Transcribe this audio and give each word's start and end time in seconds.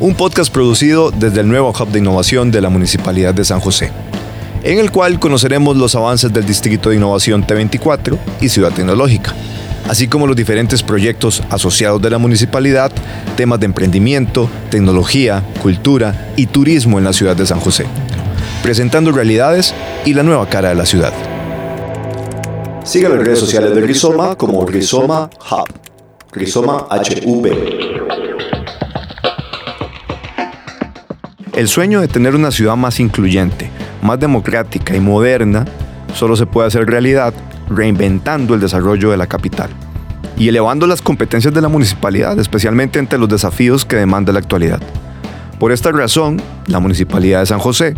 Un 0.00 0.14
podcast 0.14 0.50
producido 0.50 1.10
desde 1.10 1.40
el 1.40 1.48
nuevo 1.48 1.70
Hub 1.70 1.88
de 1.88 1.98
Innovación 1.98 2.50
de 2.50 2.62
la 2.62 2.70
Municipalidad 2.70 3.34
de 3.34 3.44
San 3.44 3.60
José, 3.60 3.92
en 4.62 4.78
el 4.78 4.90
cual 4.90 5.20
conoceremos 5.20 5.76
los 5.76 5.94
avances 5.94 6.32
del 6.32 6.46
Distrito 6.46 6.88
de 6.88 6.96
Innovación 6.96 7.46
T24 7.46 8.18
y 8.40 8.48
Ciudad 8.48 8.72
Tecnológica, 8.72 9.34
así 9.88 10.08
como 10.08 10.26
los 10.26 10.36
diferentes 10.36 10.82
proyectos 10.82 11.42
asociados 11.50 12.00
de 12.00 12.08
la 12.08 12.16
municipalidad, 12.16 12.92
temas 13.36 13.60
de 13.60 13.66
emprendimiento, 13.66 14.48
tecnología, 14.70 15.42
cultura 15.60 16.32
y 16.36 16.46
turismo 16.46 16.96
en 16.96 17.04
la 17.04 17.12
ciudad 17.12 17.36
de 17.36 17.44
San 17.44 17.60
José, 17.60 17.84
presentando 18.62 19.12
realidades 19.12 19.74
y 20.06 20.14
la 20.14 20.22
nueva 20.22 20.48
cara 20.48 20.70
de 20.70 20.76
la 20.76 20.86
ciudad. 20.86 21.12
Siga 22.86 23.08
las 23.08 23.18
redes 23.18 23.40
sociales 23.40 23.74
de 23.74 23.80
Rizoma 23.80 24.36
como 24.36 24.64
Rizoma 24.64 25.28
Hub, 25.50 25.68
Rizoma 26.30 26.86
HV. 26.88 27.50
El 31.52 31.66
sueño 31.66 32.00
de 32.00 32.06
tener 32.06 32.36
una 32.36 32.52
ciudad 32.52 32.76
más 32.76 33.00
incluyente, 33.00 33.70
más 34.02 34.20
democrática 34.20 34.94
y 34.94 35.00
moderna 35.00 35.64
solo 36.14 36.36
se 36.36 36.46
puede 36.46 36.68
hacer 36.68 36.86
realidad 36.86 37.34
reinventando 37.68 38.54
el 38.54 38.60
desarrollo 38.60 39.10
de 39.10 39.16
la 39.16 39.26
capital 39.26 39.70
y 40.36 40.46
elevando 40.46 40.86
las 40.86 41.02
competencias 41.02 41.52
de 41.52 41.62
la 41.62 41.68
municipalidad, 41.68 42.38
especialmente 42.38 43.00
entre 43.00 43.18
los 43.18 43.28
desafíos 43.28 43.84
que 43.84 43.96
demanda 43.96 44.32
la 44.32 44.38
actualidad. 44.38 44.80
Por 45.58 45.72
esta 45.72 45.90
razón, 45.90 46.40
la 46.68 46.78
Municipalidad 46.78 47.40
de 47.40 47.46
San 47.46 47.58
José 47.58 47.94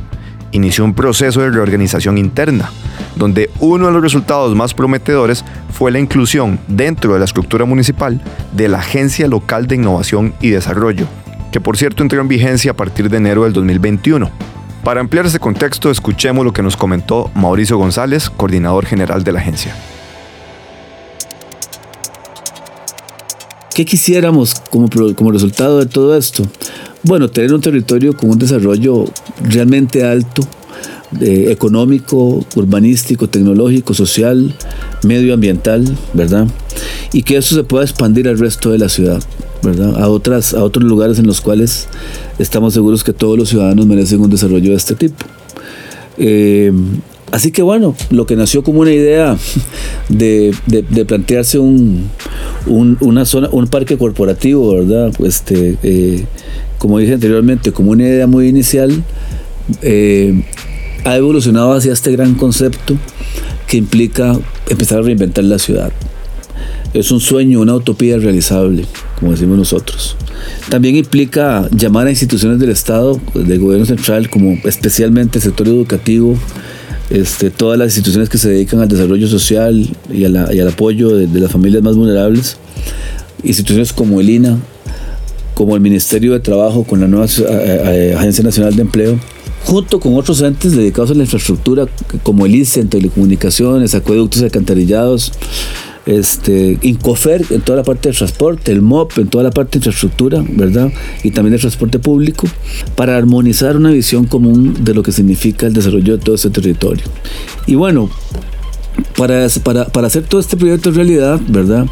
inició 0.53 0.85
un 0.85 0.95
proceso 0.95 1.41
de 1.41 1.51
reorganización 1.51 2.19
interna, 2.19 2.71
donde 3.17 3.51
uno 3.61 3.87
de 3.87 3.93
los 3.93 4.03
resultados 4.03 4.55
más 4.55 4.75
prometedores 4.75 5.45
fue 5.73 5.91
la 5.91 5.99
inclusión 5.99 6.59
dentro 6.69 7.13
de 7.13 7.19
la 7.19 7.25
estructura 7.25 7.65
municipal 7.65 8.21
de 8.53 8.69
la 8.69 8.79
Agencia 8.79 9.29
Local 9.29 9.67
de 9.67 9.77
Innovación 9.77 10.35
y 10.41 10.51
Desarrollo, 10.51 11.07
que 11.53 11.61
por 11.61 11.77
cierto 11.77 12.03
entró 12.03 12.21
en 12.21 12.29
vigencia 12.29 12.73
a 12.73 12.75
partir 12.75 13.09
de 13.11 13.17
enero 13.17 13.45
del 13.45 13.53
2021. 13.53 14.31
Para 14.85 15.01
ampliar 15.01 15.27
ese 15.27 15.41
contexto, 15.41 15.91
escuchemos 15.91 16.45
lo 16.45 16.53
que 16.53 16.63
nos 16.63 16.77
comentó 16.77 17.31
Mauricio 17.35 17.77
González, 17.77 18.31
coordinador 18.31 18.87
general 18.87 19.25
de 19.25 19.33
la 19.33 19.41
agencia. 19.41 19.75
¿Qué 23.75 23.85
quisiéramos 23.85 24.55
como, 24.71 24.89
como 25.15 25.31
resultado 25.31 25.79
de 25.79 25.87
todo 25.87 26.17
esto? 26.17 26.43
Bueno, 27.03 27.29
tener 27.29 27.53
un 27.55 27.61
territorio 27.61 28.17
con 28.17 28.31
un 28.31 28.39
desarrollo 28.39 29.05
realmente 29.43 30.05
alto, 30.05 30.43
eh, 31.21 31.47
económico, 31.51 32.45
urbanístico, 32.57 33.29
tecnológico, 33.29 33.95
social, 33.95 34.55
medioambiental, 35.05 35.97
¿verdad? 36.13 36.47
Y 37.13 37.23
que 37.23 37.37
eso 37.37 37.55
se 37.55 37.65
pueda 37.65 37.85
expandir 37.85 38.29
al 38.29 38.39
resto 38.39 38.71
de 38.71 38.79
la 38.79 38.89
ciudad, 38.89 39.23
¿verdad? 39.63 40.03
A, 40.03 40.09
otras, 40.09 40.55
a 40.55 40.63
otros 40.63 40.85
lugares 40.85 41.19
en 41.19 41.27
los 41.27 41.41
cuales 41.41 41.89
estamos 42.39 42.75
seguros 42.75 43.05
que 43.05 43.13
todos 43.13 43.39
los 43.39 43.49
ciudadanos 43.49 43.87
merecen 43.87 44.21
un 44.21 44.31
desarrollo 44.31 44.71
de 44.71 44.77
este 44.77 44.95
tipo. 44.95 45.25
Eh, 46.19 46.73
así 47.33 47.53
que 47.53 47.63
bueno, 47.63 47.95
lo 48.11 48.27
que 48.27 48.37
nació 48.37 48.63
como 48.63 48.81
una 48.81 48.93
idea 48.93 49.37
de, 50.09 50.55
plantearse 51.07 51.59
un, 51.59 52.11
un, 52.67 52.97
una 53.01 53.25
zona, 53.25 53.49
un 53.53 53.67
parque 53.67 53.97
corporativo, 53.97 54.75
¿verdad? 54.75 55.13
Este, 55.25 55.77
eh, 55.83 56.25
como 56.79 56.99
dije 56.99 57.15
anteriormente, 57.15 57.73
como 57.73 57.91
una 57.91 58.05
idea 58.05 58.27
muy 58.27 58.49
inicial, 58.49 59.03
eh, 59.83 60.43
ha 61.05 61.17
evolucionado 61.17 61.73
hacia 61.73 61.93
este 61.93 62.13
gran 62.13 62.35
concepto 62.35 62.97
que 63.67 63.77
implica 63.77 64.39
empezar 64.69 65.01
a 65.01 65.03
reinventar 65.03 65.45
la 65.45 65.59
ciudad. 65.59 65.93
Es 66.95 67.11
un 67.11 67.21
sueño, 67.21 67.61
una 67.61 67.75
utopía 67.75 68.17
realizable, 68.19 68.85
como 69.19 69.33
decimos 69.33 69.59
nosotros. 69.59 70.17
También 70.71 70.97
implica 70.97 71.69
llamar 71.71 72.07
a 72.07 72.11
instituciones 72.11 72.59
del 72.59 72.71
Estado, 72.71 73.21
del 73.35 73.59
gobierno 73.59 73.85
central, 73.85 74.31
como 74.31 74.59
especialmente 74.65 75.39
el 75.39 75.43
sector 75.43 75.69
educativo, 75.69 76.39
este, 77.11 77.51
todas 77.51 77.79
las 77.79 77.89
instituciones 77.89 78.29
que 78.29 78.39
se 78.39 78.51
dedican 78.51 78.81
al 78.81 78.89
desarrollo 78.89 79.29
social 79.29 79.89
y, 80.13 80.25
al 80.25 80.69
apoyo 80.69 81.11
de, 81.11 81.41
las 81.41 81.51
familias 81.51 81.83
más 81.83 81.97
vulnerables, 81.97 82.57
instituciones 83.43 83.93
como 83.93 84.21
el 84.21 84.31
INA, 84.31 84.59
como 85.55 85.75
el 85.75 85.81
Ministerio 85.81 86.33
de 86.33 86.41
Trabajo 86.41 86.85
con 86.85 87.01
la 87.01 87.09
nueva 87.09 87.27
eh, 87.27 87.31
eh, 87.49 88.15
Agencia 88.17 88.45
Nacional 88.45 88.77
de 88.77 88.83
Empleo, 88.83 89.19
junto 89.65 90.01
con 90.01 90.15
otros 90.15 90.41
entes 90.43 90.77
dedicados 90.77 91.11
a 91.11 91.15
la 91.15 91.25
infraestructura 91.25 91.87
como 92.23 92.47
el 92.47 92.55
ICE 92.55 92.81
en 92.81 92.89
telecomunicaciones, 92.89 93.95
acueductos 93.95 94.43
alcantarillados, 94.43 95.33
este, 96.09 96.79
Incofer 96.83 97.45
en 97.51 97.61
toda 97.61 97.77
la 97.77 97.85
parte 97.85 98.09
de 98.09 98.15
transporte, 98.15 98.73
el 98.73 98.83
MOP 98.83 99.19
en 99.19 99.29
toda 99.29 99.45
la 99.45 99.51
parte 99.51 99.79
de 99.79 99.79
infraestructura, 99.79 100.45
¿verdad? 100.49 100.91
Y 101.23 101.31
también 101.31 101.55
el 101.55 101.61
transporte 101.61 101.99
público, 101.99 102.47
para 102.97 103.17
armonizar 103.17 103.77
una 103.77 103.91
visión 103.91 104.27
común 104.27 104.77
de 104.81 104.95
lo 104.95 105.03
que 105.03 105.13
significa 105.13 105.67
el 105.67 105.73
desarrollo 105.73 106.17
de 106.17 106.25
todo 106.25 106.35
este 106.35 106.51
territorio. 106.51 107.05
Y 107.67 107.75
bueno, 107.75 108.11
para, 109.17 109.47
para, 109.63 109.87
para 109.87 110.07
hacer 110.07 110.25
todo 110.25 110.41
este 110.41 110.57
proyecto 110.57 110.91
realidad, 110.91 111.41
¿verdad? 111.49 111.87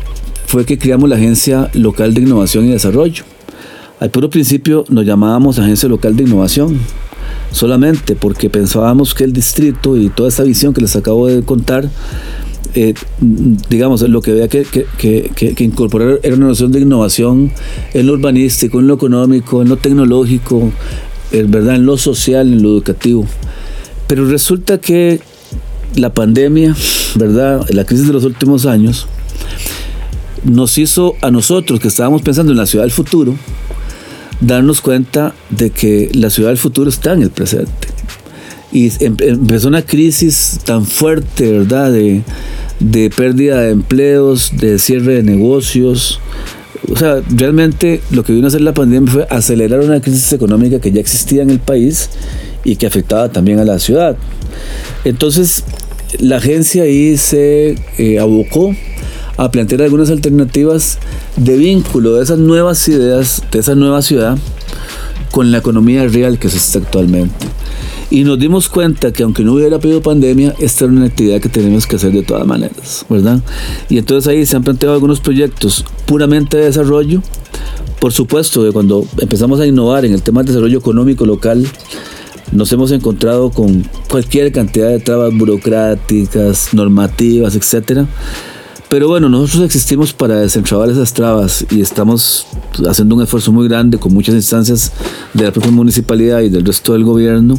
Fue 0.46 0.64
que 0.64 0.78
creamos 0.78 1.08
la 1.08 1.16
Agencia 1.16 1.70
Local 1.74 2.14
de 2.14 2.22
Innovación 2.22 2.66
y 2.66 2.70
Desarrollo 2.70 3.24
al 3.98 4.10
puro 4.10 4.28
principio 4.28 4.84
nos 4.90 5.06
llamábamos 5.06 5.58
Agencia 5.58 5.88
Local 5.88 6.16
de 6.16 6.24
Innovación, 6.24 6.78
solamente 7.50 8.14
porque 8.14 8.50
pensábamos 8.50 9.14
que 9.14 9.24
el 9.24 9.32
distrito 9.32 9.96
y 9.96 10.10
toda 10.10 10.28
esa 10.28 10.42
visión 10.42 10.74
que 10.74 10.82
les 10.82 10.96
acabo 10.96 11.26
de 11.26 11.42
contar, 11.42 11.88
eh, 12.74 12.94
digamos, 13.68 14.02
lo 14.02 14.20
que 14.20 14.32
había 14.32 14.48
que, 14.48 14.64
que, 14.64 15.64
incorporar 15.64 16.20
era 16.22 16.36
una 16.36 16.46
noción 16.46 16.72
de 16.72 16.80
innovación 16.80 17.52
en 17.94 18.06
lo 18.06 18.14
urbanístico, 18.14 18.80
en 18.80 18.86
lo 18.86 18.94
económico, 18.94 19.62
en 19.62 19.68
lo 19.68 19.76
tecnológico, 19.76 20.70
en, 21.32 21.50
¿verdad? 21.50 21.76
en 21.76 21.86
lo 21.86 21.96
social, 21.96 22.52
en 22.52 22.62
lo 22.62 22.70
educativo. 22.70 23.26
Pero 24.06 24.26
resulta 24.26 24.78
que 24.78 25.20
la 25.94 26.12
pandemia, 26.12 26.76
¿verdad? 27.16 27.66
la 27.70 27.84
crisis 27.84 28.06
de 28.06 28.12
los 28.12 28.24
últimos 28.24 28.66
años, 28.66 29.06
nos 30.44 30.78
hizo 30.78 31.14
a 31.22 31.30
nosotros 31.30 31.80
que 31.80 31.88
estábamos 31.88 32.22
pensando 32.22 32.52
en 32.52 32.58
la 32.58 32.66
ciudad 32.66 32.84
del 32.84 32.92
futuro, 32.92 33.36
darnos 34.40 34.80
cuenta 34.80 35.34
de 35.50 35.70
que 35.70 36.10
la 36.14 36.30
ciudad 36.30 36.50
del 36.50 36.58
futuro 36.58 36.88
está 36.88 37.12
en 37.12 37.22
el 37.22 37.30
presente. 37.30 37.88
Y 38.72 38.92
em, 39.04 39.16
empezó 39.20 39.68
una 39.68 39.82
crisis 39.82 40.60
tan 40.64 40.84
fuerte, 40.84 41.52
¿verdad? 41.52 41.92
De, 41.92 42.22
de 42.80 43.10
pérdida 43.10 43.60
de 43.60 43.70
empleos, 43.70 44.52
de 44.56 44.78
cierre 44.78 45.14
de 45.14 45.22
negocios. 45.22 46.20
O 46.92 46.96
sea, 46.96 47.20
realmente 47.28 48.00
lo 48.10 48.22
que 48.22 48.32
vino 48.32 48.46
a 48.46 48.48
hacer 48.48 48.60
la 48.60 48.74
pandemia 48.74 49.10
fue 49.10 49.26
acelerar 49.30 49.80
una 49.80 50.00
crisis 50.00 50.32
económica 50.32 50.80
que 50.80 50.92
ya 50.92 51.00
existía 51.00 51.42
en 51.42 51.50
el 51.50 51.58
país 51.58 52.10
y 52.64 52.76
que 52.76 52.86
afectaba 52.86 53.30
también 53.30 53.58
a 53.58 53.64
la 53.64 53.78
ciudad. 53.78 54.16
Entonces, 55.04 55.64
la 56.18 56.36
agencia 56.36 56.84
ahí 56.84 57.16
se 57.16 57.76
eh, 57.98 58.18
abocó 58.18 58.74
a 59.36 59.50
plantear 59.50 59.82
algunas 59.82 60.10
alternativas 60.10 60.98
de 61.36 61.56
vínculo 61.56 62.14
de 62.14 62.22
esas 62.22 62.38
nuevas 62.38 62.86
ideas, 62.88 63.42
de 63.50 63.58
esa 63.58 63.74
nueva 63.74 64.02
ciudad, 64.02 64.38
con 65.30 65.50
la 65.50 65.58
economía 65.58 66.06
real 66.08 66.38
que 66.38 66.46
existe 66.46 66.78
actualmente. 66.78 67.46
Y 68.10 68.22
nos 68.24 68.38
dimos 68.38 68.68
cuenta 68.68 69.12
que 69.12 69.24
aunque 69.24 69.42
no 69.42 69.54
hubiera 69.54 69.76
habido 69.76 70.00
pandemia, 70.00 70.54
esta 70.58 70.84
era 70.84 70.92
una 70.92 71.06
actividad 71.06 71.40
que 71.40 71.48
tenemos 71.48 71.86
que 71.86 71.96
hacer 71.96 72.12
de 72.12 72.22
todas 72.22 72.46
maneras, 72.46 73.04
¿verdad? 73.08 73.40
Y 73.88 73.98
entonces 73.98 74.28
ahí 74.28 74.46
se 74.46 74.56
han 74.56 74.62
planteado 74.62 74.94
algunos 74.94 75.20
proyectos 75.20 75.84
puramente 76.06 76.56
de 76.56 76.64
desarrollo. 76.66 77.22
Por 78.00 78.12
supuesto 78.12 78.62
que 78.62 78.72
cuando 78.72 79.04
empezamos 79.18 79.58
a 79.58 79.66
innovar 79.66 80.04
en 80.04 80.12
el 80.12 80.22
tema 80.22 80.40
del 80.40 80.48
desarrollo 80.48 80.78
económico 80.78 81.26
local, 81.26 81.66
nos 82.52 82.72
hemos 82.72 82.92
encontrado 82.92 83.50
con 83.50 83.84
cualquier 84.08 84.52
cantidad 84.52 84.88
de 84.88 85.00
trabas 85.00 85.36
burocráticas, 85.36 86.74
normativas, 86.74 87.56
etcétera 87.56 88.06
pero 88.88 89.08
bueno, 89.08 89.28
nosotros 89.28 89.64
existimos 89.64 90.12
para 90.12 90.36
desentrabar 90.36 90.88
esas 90.88 91.12
trabas 91.12 91.66
y 91.70 91.80
estamos 91.80 92.46
haciendo 92.88 93.16
un 93.16 93.22
esfuerzo 93.22 93.50
muy 93.52 93.68
grande 93.68 93.98
con 93.98 94.14
muchas 94.14 94.34
instancias 94.34 94.92
de 95.34 95.44
la 95.44 95.52
propia 95.52 95.72
municipalidad 95.72 96.40
y 96.40 96.48
del 96.48 96.64
resto 96.64 96.92
del 96.92 97.04
gobierno 97.04 97.58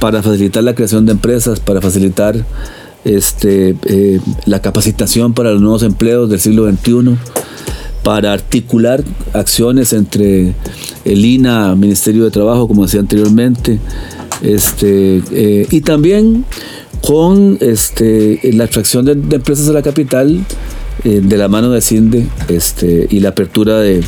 para 0.00 0.22
facilitar 0.22 0.64
la 0.64 0.74
creación 0.74 1.06
de 1.06 1.12
empresas, 1.12 1.60
para 1.60 1.80
facilitar 1.80 2.44
este, 3.04 3.76
eh, 3.84 4.20
la 4.46 4.60
capacitación 4.60 5.34
para 5.34 5.52
los 5.52 5.62
nuevos 5.62 5.84
empleos 5.84 6.28
del 6.28 6.40
siglo 6.40 6.68
XXI, 6.68 7.16
para 8.02 8.32
articular 8.32 9.04
acciones 9.32 9.92
entre 9.92 10.54
el 11.04 11.24
INA, 11.24 11.76
Ministerio 11.76 12.24
de 12.24 12.30
Trabajo, 12.32 12.66
como 12.66 12.82
decía 12.82 13.00
anteriormente, 13.00 13.78
este, 14.42 15.22
eh, 15.30 15.66
y 15.70 15.80
también 15.80 16.44
con 17.02 17.58
este, 17.60 18.40
la 18.52 18.64
atracción 18.64 19.04
de, 19.04 19.12
empresas 19.12 19.68
a 19.68 19.72
la 19.72 19.82
capital 19.82 20.44
eh, 21.04 21.20
de 21.22 21.36
la 21.36 21.48
mano 21.48 21.70
de 21.70 21.80
CINDE 21.80 22.26
este, 22.48 23.06
y 23.10 23.20
la 23.20 23.30
apertura 23.30 23.80
de, 23.80 24.02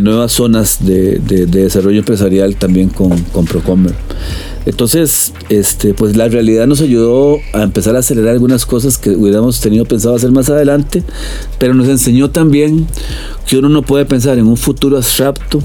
nuevas 0.00 0.32
zonas 0.32 0.84
de, 0.84 1.18
desarrollo 1.46 1.98
empresarial 1.98 2.56
también 2.56 2.88
con, 2.88 3.18
con 3.24 3.44
Procomer. 3.44 3.94
Entonces, 4.66 5.32
este, 5.48 5.94
pues 5.94 6.14
la 6.14 6.28
realidad 6.28 6.66
nos 6.66 6.82
ayudó 6.82 7.38
a 7.54 7.62
empezar 7.62 7.96
a 7.96 8.00
acelerar 8.00 8.32
algunas 8.32 8.66
cosas 8.66 8.98
que 8.98 9.10
hubiéramos 9.10 9.60
tenido 9.60 9.86
pensado 9.86 10.14
hacer 10.14 10.30
más 10.30 10.50
adelante, 10.50 11.02
pero 11.58 11.72
nos 11.72 11.88
enseñó 11.88 12.30
también 12.30 12.86
que 13.46 13.56
uno 13.56 13.70
no 13.70 13.80
puede 13.80 14.04
pensar 14.04 14.38
en 14.38 14.46
un 14.46 14.58
futuro 14.58 14.98
abstracto 14.98 15.62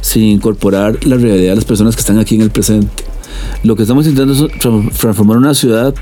sin 0.00 0.22
incorporar 0.22 1.04
la 1.04 1.16
realidad 1.16 1.50
de 1.50 1.56
las 1.56 1.64
personas 1.64 1.96
que 1.96 2.00
están 2.00 2.20
aquí 2.20 2.36
en 2.36 2.42
el 2.42 2.50
presente. 2.50 3.13
Lo 3.62 3.76
que 3.76 3.82
estamos 3.82 4.06
intentando 4.06 4.46
es 4.46 4.58
transformar 4.58 5.38
una 5.38 5.54
ciudad 5.54 5.94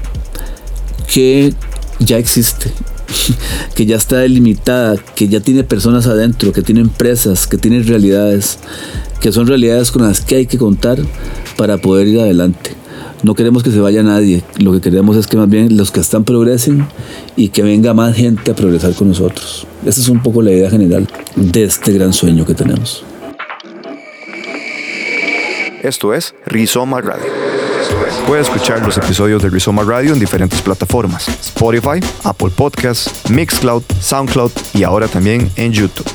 que 1.12 1.54
ya 1.98 2.18
existe, 2.18 2.72
que 3.74 3.86
ya 3.86 3.96
está 3.96 4.18
delimitada, 4.18 4.96
que 5.14 5.28
ya 5.28 5.40
tiene 5.40 5.64
personas 5.64 6.06
adentro, 6.06 6.52
que 6.52 6.62
tiene 6.62 6.80
empresas, 6.80 7.46
que 7.46 7.58
tiene 7.58 7.82
realidades, 7.82 8.58
que 9.20 9.32
son 9.32 9.46
realidades 9.46 9.90
con 9.90 10.02
las 10.02 10.20
que 10.20 10.36
hay 10.36 10.46
que 10.46 10.58
contar 10.58 10.98
para 11.56 11.78
poder 11.78 12.08
ir 12.08 12.20
adelante. 12.20 12.72
No 13.22 13.34
queremos 13.34 13.62
que 13.62 13.70
se 13.70 13.78
vaya 13.78 14.02
nadie, 14.02 14.42
lo 14.58 14.72
que 14.72 14.80
queremos 14.80 15.16
es 15.16 15.28
que 15.28 15.36
más 15.36 15.48
bien 15.48 15.76
los 15.76 15.92
que 15.92 16.00
están 16.00 16.24
progresen 16.24 16.88
y 17.36 17.50
que 17.50 17.62
venga 17.62 17.94
más 17.94 18.16
gente 18.16 18.50
a 18.50 18.56
progresar 18.56 18.94
con 18.94 19.08
nosotros. 19.08 19.64
Esa 19.86 20.00
es 20.00 20.08
un 20.08 20.22
poco 20.22 20.42
la 20.42 20.50
idea 20.50 20.68
general 20.68 21.06
de 21.36 21.62
este 21.62 21.92
gran 21.92 22.12
sueño 22.12 22.44
que 22.44 22.54
tenemos. 22.54 23.04
Esto 25.82 26.14
es 26.14 26.32
Rizoma 26.46 27.00
Radio. 27.00 27.26
Puedes 28.28 28.46
escuchar 28.46 28.86
los 28.86 28.96
episodios 28.98 29.42
de 29.42 29.50
Rizoma 29.50 29.82
Radio 29.82 30.12
en 30.12 30.20
diferentes 30.20 30.62
plataformas: 30.62 31.26
Spotify, 31.26 31.98
Apple 32.22 32.50
Podcasts, 32.54 33.28
Mixcloud, 33.28 33.82
Soundcloud 34.00 34.52
y 34.74 34.84
ahora 34.84 35.08
también 35.08 35.50
en 35.56 35.72
YouTube. 35.72 36.06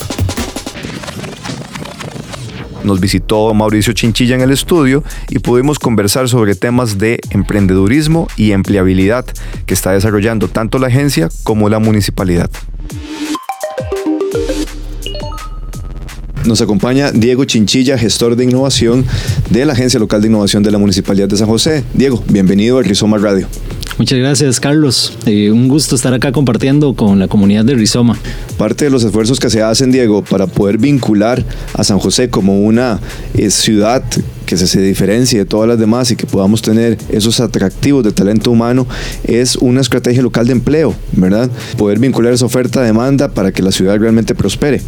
Nos 2.86 3.02
visitó 3.02 3.54
Mauricio 3.54 3.92
Chinchilla 3.92 4.36
en 4.36 4.42
el 4.42 4.52
estudio 4.52 5.04
y 5.28 5.40
pudimos 5.40 5.80
conversar 5.80 6.30
sobre 6.30 6.56
temas 6.56 6.98
de 6.98 7.20
emprendedurismo 7.32 8.30
y 8.38 8.54
empleabilidad 8.54 9.26
que 9.66 9.74
está 9.74 9.92
desarrollando 9.92 10.48
tanto 10.48 10.80
la 10.80 10.88
agencia 10.88 11.28
como 11.44 11.68
la 11.68 11.80
municipalidad. 11.80 12.50
Nos 16.48 16.62
acompaña 16.62 17.12
Diego 17.12 17.44
Chinchilla, 17.44 17.98
gestor 17.98 18.38
de 18.38 18.46
innovación 18.46 19.06
de 19.50 19.66
la 19.66 19.74
Agencia 19.74 20.00
Local 20.00 20.22
de 20.22 20.30
Innovación 20.30 20.64
de 20.64 20.72
la 20.72 20.78
Municipalidad 20.78 21.28
de 21.28 21.36
San 21.36 21.48
José. 21.48 21.84
Diego, 21.94 22.24
bienvenido 22.30 22.80
a 22.80 22.84
Rizoma 22.84 23.18
Radio. 23.18 23.50
Muchas 23.98 24.18
gracias, 24.18 24.62
Carlos. 24.62 25.18
Eh, 25.26 25.52
un 25.52 25.68
gusto 25.68 25.96
estar 25.96 26.14
acá 26.14 26.32
compartiendo 26.32 26.94
con 26.94 27.20
la 27.20 27.28
comunidad 27.28 27.66
de 27.66 27.76
Rizoma. 27.76 28.18
Parte 28.58 28.86
de 28.86 28.92
los 28.92 29.04
esfuerzos 29.04 29.42
que 29.42 29.50
se 29.50 29.62
hacen, 29.62 29.92
Diego, 29.92 30.24
para 30.24 30.48
poder 30.48 30.78
vincular 30.78 31.44
a 31.74 31.84
San 31.84 32.00
José 32.00 32.30
como 32.30 32.62
una 32.62 33.02
eh, 33.36 33.50
ciudad 33.50 34.02
que 34.46 34.56
se, 34.56 34.68
se 34.68 34.80
diferencie 34.80 35.40
de 35.40 35.46
todas 35.46 35.68
las 35.68 35.78
demás 35.78 36.12
y 36.12 36.16
que 36.16 36.28
podamos 36.28 36.62
tener 36.62 36.98
esos 37.10 37.42
atractivos 37.42 38.06
de 38.06 38.14
talento 38.14 38.52
humano 38.52 38.88
es 39.26 39.58
una 39.58 39.82
estrategia 39.82 40.22
local 40.22 40.46
de 40.46 40.54
empleo, 40.54 40.96
¿verdad? 41.12 41.50
Poder 41.78 42.00
vincular 42.00 42.32
esa 42.32 42.46
oferta-demanda 42.46 43.28
para 43.34 43.52
que 43.52 43.62
la 43.62 43.74
ciudad 43.74 44.00
realmente 44.00 44.34
prospere. 44.34 44.82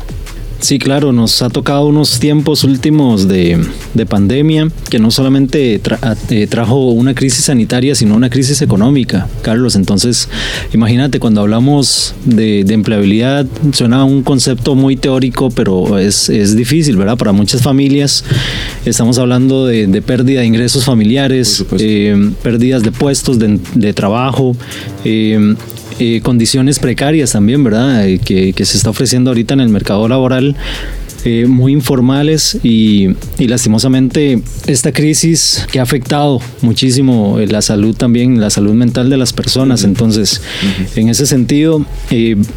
Sí, 0.61 0.77
claro, 0.77 1.13
nos 1.13 1.41
ha 1.41 1.49
tocado 1.49 1.87
unos 1.87 2.19
tiempos 2.19 2.65
últimos 2.65 3.29
de, 3.29 3.65
de 3.93 4.05
pandemia 4.05 4.67
que 4.89 4.99
no 4.99 5.09
solamente 5.09 5.81
tra- 5.81 6.17
eh, 6.29 6.47
trajo 6.47 6.91
una 6.91 7.15
crisis 7.15 7.45
sanitaria, 7.45 7.95
sino 7.95 8.13
una 8.13 8.29
crisis 8.29 8.61
económica, 8.61 9.29
Carlos. 9.41 9.77
Entonces, 9.77 10.27
imagínate, 10.73 11.19
cuando 11.19 11.39
hablamos 11.41 12.13
de, 12.25 12.65
de 12.65 12.73
empleabilidad, 12.73 13.45
suena 13.71 14.03
un 14.03 14.21
concepto 14.21 14.75
muy 14.75 14.97
teórico, 14.97 15.49
pero 15.49 15.97
es, 15.97 16.27
es 16.29 16.57
difícil, 16.57 16.97
¿verdad? 16.97 17.17
Para 17.17 17.31
muchas 17.31 17.61
familias 17.61 18.25
estamos 18.85 19.17
hablando 19.17 19.65
de, 19.65 19.87
de 19.87 20.01
pérdida 20.01 20.41
de 20.41 20.47
ingresos 20.47 20.83
familiares, 20.83 21.63
eh, 21.79 22.31
pérdidas 22.43 22.83
de 22.83 22.91
puestos 22.91 23.39
de, 23.39 23.59
de 23.75 23.93
trabajo. 23.93 24.57
eh, 25.05 25.55
eh, 25.99 26.21
condiciones 26.21 26.79
precarias 26.79 27.31
también, 27.33 27.63
¿verdad? 27.63 28.07
Eh, 28.07 28.19
que, 28.19 28.53
que 28.53 28.65
se 28.65 28.77
está 28.77 28.89
ofreciendo 28.89 29.29
ahorita 29.31 29.53
en 29.53 29.59
el 29.59 29.69
mercado 29.69 30.07
laboral. 30.07 30.55
eh, 31.25 31.45
muy 31.47 31.73
informales 31.73 32.57
y, 32.63 33.09
y 33.37 33.47
lastimosamente 33.47 34.41
esta 34.67 34.91
crisis 34.91 35.67
que 35.71 35.79
ha 35.79 35.83
afectado 35.83 36.39
muchísimo 36.61 37.39
eh, 37.39 37.47
la 37.47 37.61
salud 37.61 37.95
también, 37.95 38.39
la 38.39 38.49
salud 38.49 38.73
mental 38.73 39.09
de 39.09 39.17
las 39.17 39.33
personas. 39.33 39.83
Entonces, 39.83 40.41
en 40.95 41.09
ese 41.09 41.25
sentido, 41.25 41.85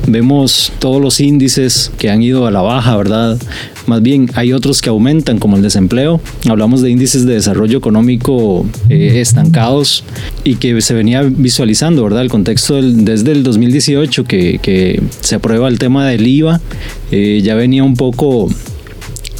vemos 0.06 0.72
todos 0.78 1.02
los 1.02 1.20
índices 1.20 1.90
que 1.98 2.10
han 2.10 2.22
ido 2.22 2.46
a 2.46 2.50
la 2.50 2.60
baja, 2.62 2.96
¿verdad? 2.96 3.38
Más 3.86 4.00
bien, 4.00 4.30
hay 4.34 4.52
otros 4.52 4.80
que 4.80 4.90
aumentan, 4.90 5.38
como 5.38 5.56
el 5.56 5.62
desempleo. 5.62 6.20
Hablamos 6.48 6.82
de 6.82 6.90
índices 6.90 7.26
de 7.26 7.34
desarrollo 7.34 7.78
económico 7.78 8.64
eh, 8.88 9.20
estancados 9.20 10.04
y 10.44 10.54
que 10.56 10.80
se 10.80 10.94
venía 10.94 11.22
visualizando, 11.22 12.04
¿verdad? 12.04 12.22
El 12.22 12.28
contexto 12.30 12.80
desde 12.80 13.32
el 13.32 13.42
2018 13.42 14.24
que, 14.24 14.58
que 14.62 15.02
se 15.20 15.34
aprueba 15.34 15.68
el 15.68 15.78
tema 15.78 16.06
del 16.08 16.26
IVA, 16.26 16.60
eh, 17.10 17.40
ya 17.42 17.54
venía 17.56 17.82
un 17.82 17.96
poco 17.96 18.48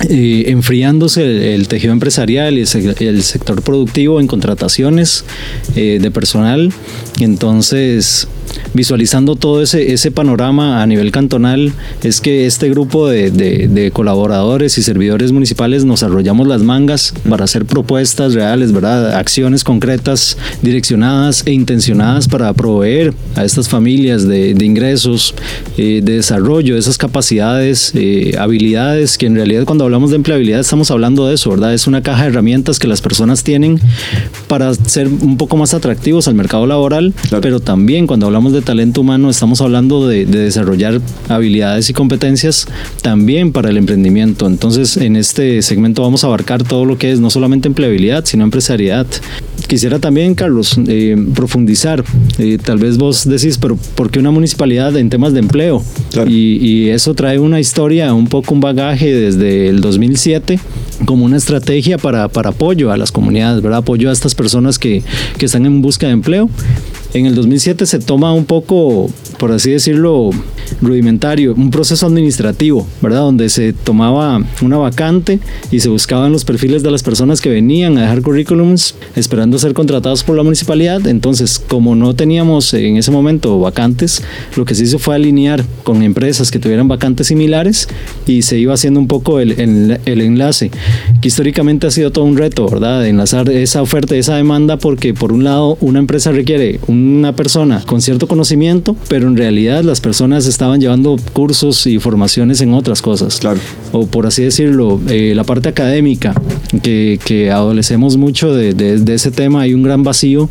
eh, 0.09 0.45
enfriándose 0.49 1.55
el, 1.55 1.69
tejido 1.69 1.93
empresarial 1.93 2.55
y 2.59 2.63
el, 2.63 2.67
sec- 2.67 3.01
el 3.01 3.23
sector 3.23 3.63
productivo 3.63 4.21
en 4.21 4.27
contrataciones 4.27 5.25
de 5.77 6.11
personal. 6.11 6.73
Entonces, 7.21 8.27
visualizando 8.75 9.37
todo 9.37 9.63
ese, 9.63 9.93
ese 9.93 10.11
panorama 10.11 10.83
a 10.83 10.87
nivel 10.87 11.11
cantonal, 11.11 11.73
es 12.03 12.21
que 12.21 12.47
este 12.47 12.69
grupo 12.71 13.09
de, 13.09 13.31
de- 13.31 13.69
de 13.69 13.91
colaboradores 13.91 14.79
y 14.79 14.83
servidores 14.83 15.33
municipales 15.33 15.85
nos 15.85 16.03
arrollamos 16.03 16.47
las 16.47 16.63
mangas 16.63 17.15
para 17.29 17.45
hacer 17.45 17.65
propuestas 17.67 18.35
reales, 18.35 18.73
¿verdad? 18.73 19.15
Acciones 19.17 19.65
concretas, 19.65 20.37
direccionadas 20.63 21.43
e 21.47 21.53
intencionadas 21.53 22.29
para 22.29 22.53
proveer 22.55 23.13
a 23.37 23.45
estas 23.45 23.69
familias 23.69 24.27
de, 24.27 24.55
de 24.55 24.65
ingresos, 24.65 25.35
eh, 25.77 26.01
de 26.03 26.15
desarrollo, 26.17 26.75
de 26.75 26.81
esas 26.81 26.99
capacidades, 26.99 27.93
eh, 27.95 28.35
habilidades, 28.39 29.19
que 29.19 29.27
en 29.27 29.35
realidad 29.35 29.65
cuando 29.65 29.85
hablamos 29.85 30.11
de 30.11 30.17
empleabilidad 30.17 30.61
estamos 30.61 30.91
hablando 30.91 31.27
de 31.27 31.35
eso, 31.35 31.51
¿verdad? 31.51 31.75
Es 31.75 31.87
una 31.87 32.03
caja 32.03 32.23
de 32.23 32.29
herramientas 32.31 32.79
que 32.79 32.87
las 32.89 33.01
personas 33.03 33.43
tienen 33.45 33.81
para 34.49 34.73
ser 34.75 35.09
un 35.09 35.37
poco 35.37 35.57
más 35.57 35.75
atractivos 35.75 36.29
al 36.29 36.35
mercado 36.35 36.67
laboral, 36.67 37.13
Claro. 37.29 37.41
pero 37.43 37.61
también 37.61 38.07
cuando 38.07 38.27
hablamos 38.27 38.53
de 38.53 38.62
talento 38.63 39.01
humano 39.01 39.31
estamos 39.31 39.61
hablando 39.61 40.07
de, 40.07 40.27
de 40.27 40.39
desarrollar 40.39 41.01
habilidades 41.29 41.91
y 41.91 41.93
competencias 41.93 42.67
también 43.03 43.53
para 43.53 43.71
el 43.71 43.77
emprendimiento. 43.77 44.47
Entonces 44.47 44.97
en 44.97 45.17
este 45.17 45.63
segmento 45.63 46.03
vamos 46.03 46.25
a 46.25 46.27
abarcar 46.27 46.63
todo 46.65 46.85
lo 46.85 46.99
que 46.99 47.13
es 47.13 47.21
no 47.21 47.31
solamente 47.31 47.69
empleabilidad, 47.69 48.25
sino 48.25 48.45
empresariedad. 48.45 49.07
Quisiera 49.67 49.99
también, 49.99 50.35
Carlos, 50.35 50.79
eh, 50.87 51.17
profundizar. 51.35 52.05
Eh, 52.39 52.59
tal 52.63 52.79
vez 52.79 52.99
vos 52.99 53.29
decís, 53.29 53.59
pero 53.59 53.77
¿por 53.95 54.11
qué 54.11 54.19
una 54.19 54.31
municipalidad 54.31 54.97
en 54.97 55.09
temas 55.09 55.33
de 55.33 55.41
empleo? 55.41 55.83
Claro. 56.11 56.31
Y, 56.31 56.59
y 56.61 56.89
eso 56.91 57.15
trae 57.15 57.39
una 57.39 57.61
historia, 57.61 58.13
un 58.13 58.27
poco 58.27 58.55
un 58.55 58.61
bagaje 58.61 59.13
desde 59.13 59.69
el 59.69 59.81
2007 59.81 60.59
como 61.07 61.25
una 61.25 61.37
estrategia 61.37 61.99
para, 61.99 62.29
para 62.29 62.51
apoyo 62.51 62.91
a 62.93 62.97
las 62.97 63.13
comunidades, 63.13 63.63
¿verdad? 63.63 63.81
Apoyo 63.81 64.11
a 64.11 64.13
estas 64.13 64.35
personas 64.35 64.79
que, 64.79 65.03
que 65.39 65.47
están 65.47 65.67
en 65.67 65.83
busca 65.83 66.07
de 66.07 66.13
empleo. 66.13 66.49
En 67.15 67.27
el 67.27 67.35
2007 67.35 67.87
se 67.87 67.99
toma 67.99 68.33
un 68.33 68.47
poco, 68.47 69.11
por 69.39 69.53
así 69.53 69.71
decirlo, 69.71 70.31
rudimentario, 70.81 71.55
un 71.55 71.71
proceso 71.71 72.07
administrativo, 72.07 72.87
¿verdad? 73.01 73.21
Donde 73.21 73.49
se 73.49 73.73
tomaba 73.73 74.43
una 74.63 74.77
vacante 74.79 75.39
y 75.71 75.81
se 75.81 75.89
buscaban 75.89 76.33
los 76.33 76.45
perfiles 76.45 76.83
de 76.83 76.91
las 76.91 77.03
personas 77.03 77.41
que 77.41 77.51
venían 77.51 77.99
a 77.99 78.03
dejar 78.03 78.23
currículums 78.23 78.95
esperando 79.17 79.59
ser 79.59 79.75
contratados 79.75 80.25
por 80.25 80.37
la 80.37 80.43
municipalidad. 80.43 81.07
Entonces, 81.07 81.59
como 81.59 81.95
no 81.95 82.15
teníamos 82.15 82.73
en 82.75 82.97
ese 82.97 83.11
momento 83.11 83.59
vacantes, 83.61 84.23
lo 84.57 84.65
que 84.65 84.75
se 84.75 84.85
hizo 84.85 84.99
fue 84.99 85.15
alinear 85.15 85.65
con 85.83 86.03
empresas 86.03 86.51
que 86.51 86.59
tuvieran 86.59 86.89
vacantes 86.89 87.27
similares 87.29 87.89
y 88.27 88.43
se 88.43 88.59
iba 88.59 88.75
haciendo 88.75 89.01
un 89.01 89.09
poco 89.09 89.41
el, 89.41 89.53
el- 89.61 90.01
el 90.05 90.21
enlace, 90.21 90.71
que 91.21 91.29
históricamente 91.29 91.87
ha 91.87 91.91
sido 91.91 92.11
todo 92.13 92.25
un 92.25 92.37
reto, 92.37 92.69
¿verdad? 92.69 93.01
De 93.03 93.09
enlazar 93.09 93.49
esa 93.51 93.83
oferta 93.83 94.15
esa 94.17 94.37
demanda 94.37 94.77
porque 94.77 95.15
por 95.15 95.33
un 95.33 95.45
lado 95.45 95.77
una 95.81 95.99
empresa 95.99 96.33
requiere 96.33 96.81
una 96.87 97.35
persona 97.35 97.83
con 97.87 98.01
cierto 98.03 98.27
conocimiento, 98.29 98.97
pero 99.09 99.27
en 99.29 99.37
realidad 99.37 99.83
las 99.85 100.01
personas 100.01 100.47
estaban 100.63 100.81
llevando 100.81 101.17
cursos 101.33 101.89
y 101.89 101.99
formaciones 101.99 102.61
en 102.61 102.73
otras 102.73 103.03
cosas. 103.03 103.39
Claro. 103.41 103.59
O 103.91 104.07
por 104.07 104.29
así 104.29 104.45
decirlo, 104.45 105.01
eh, 105.09 105.33
la 105.35 105.43
parte 105.43 105.69
académica, 105.69 106.35
que, 106.85 107.19
que 107.25 107.51
adolecemos 107.51 108.17
mucho 108.17 108.55
de, 108.55 108.73
de- 108.73 108.99
de 109.01 109.15
ese 109.15 109.33
tema, 109.33 109.63
hay 109.63 109.75
un 109.75 109.83
gran 109.83 110.05
vacío 110.05 110.49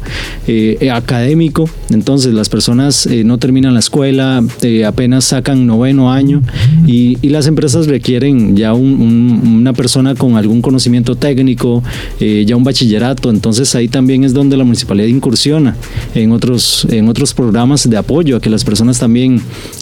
eh, 0.48 0.78
eh, 0.82 0.92
académico, 0.92 1.70
entonces 1.92 2.34
las 2.34 2.50
personas 2.50 3.06
eh, 3.06 3.24
no 3.24 3.38
terminan 3.38 3.74
la 3.74 3.80
escuela, 3.80 4.44
apenas 4.86 5.24
sacan 5.24 5.66
noveno 5.66 6.12
año 6.12 6.42
y, 6.86 7.18
y 7.22 7.30
las 7.30 7.48
empresas 7.48 7.88
requieren 7.88 8.58
ya 8.58 8.74
un- 8.74 9.00
un- 9.00 9.48
una 9.62 9.72
persona 9.72 10.14
con 10.16 10.36
algún 10.36 10.62
conocimiento 10.62 11.16
técnico, 11.16 11.82
ya 12.20 12.56
un 12.58 12.66
bachillerato, 12.66 13.30
entonces 13.30 13.74
ahí 13.76 13.88
también 13.88 14.26
es 14.26 14.34
donde 14.34 14.58
la 14.58 14.66
municipalidad 14.66 15.08
incursiona 15.08 15.78
en 16.16 16.34
otros, 16.34 16.86
en 16.90 17.08
otros 17.08 17.34
programas 17.34 17.90
de 17.90 17.96
apoyo 17.96 18.36
a 18.36 18.42
que 18.42 18.50
las 18.50 18.66
personas 18.66 19.00
también 19.00 19.42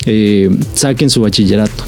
eh, 0.09 0.49
saquen 0.73 1.09
su 1.09 1.21
bachillerato. 1.21 1.83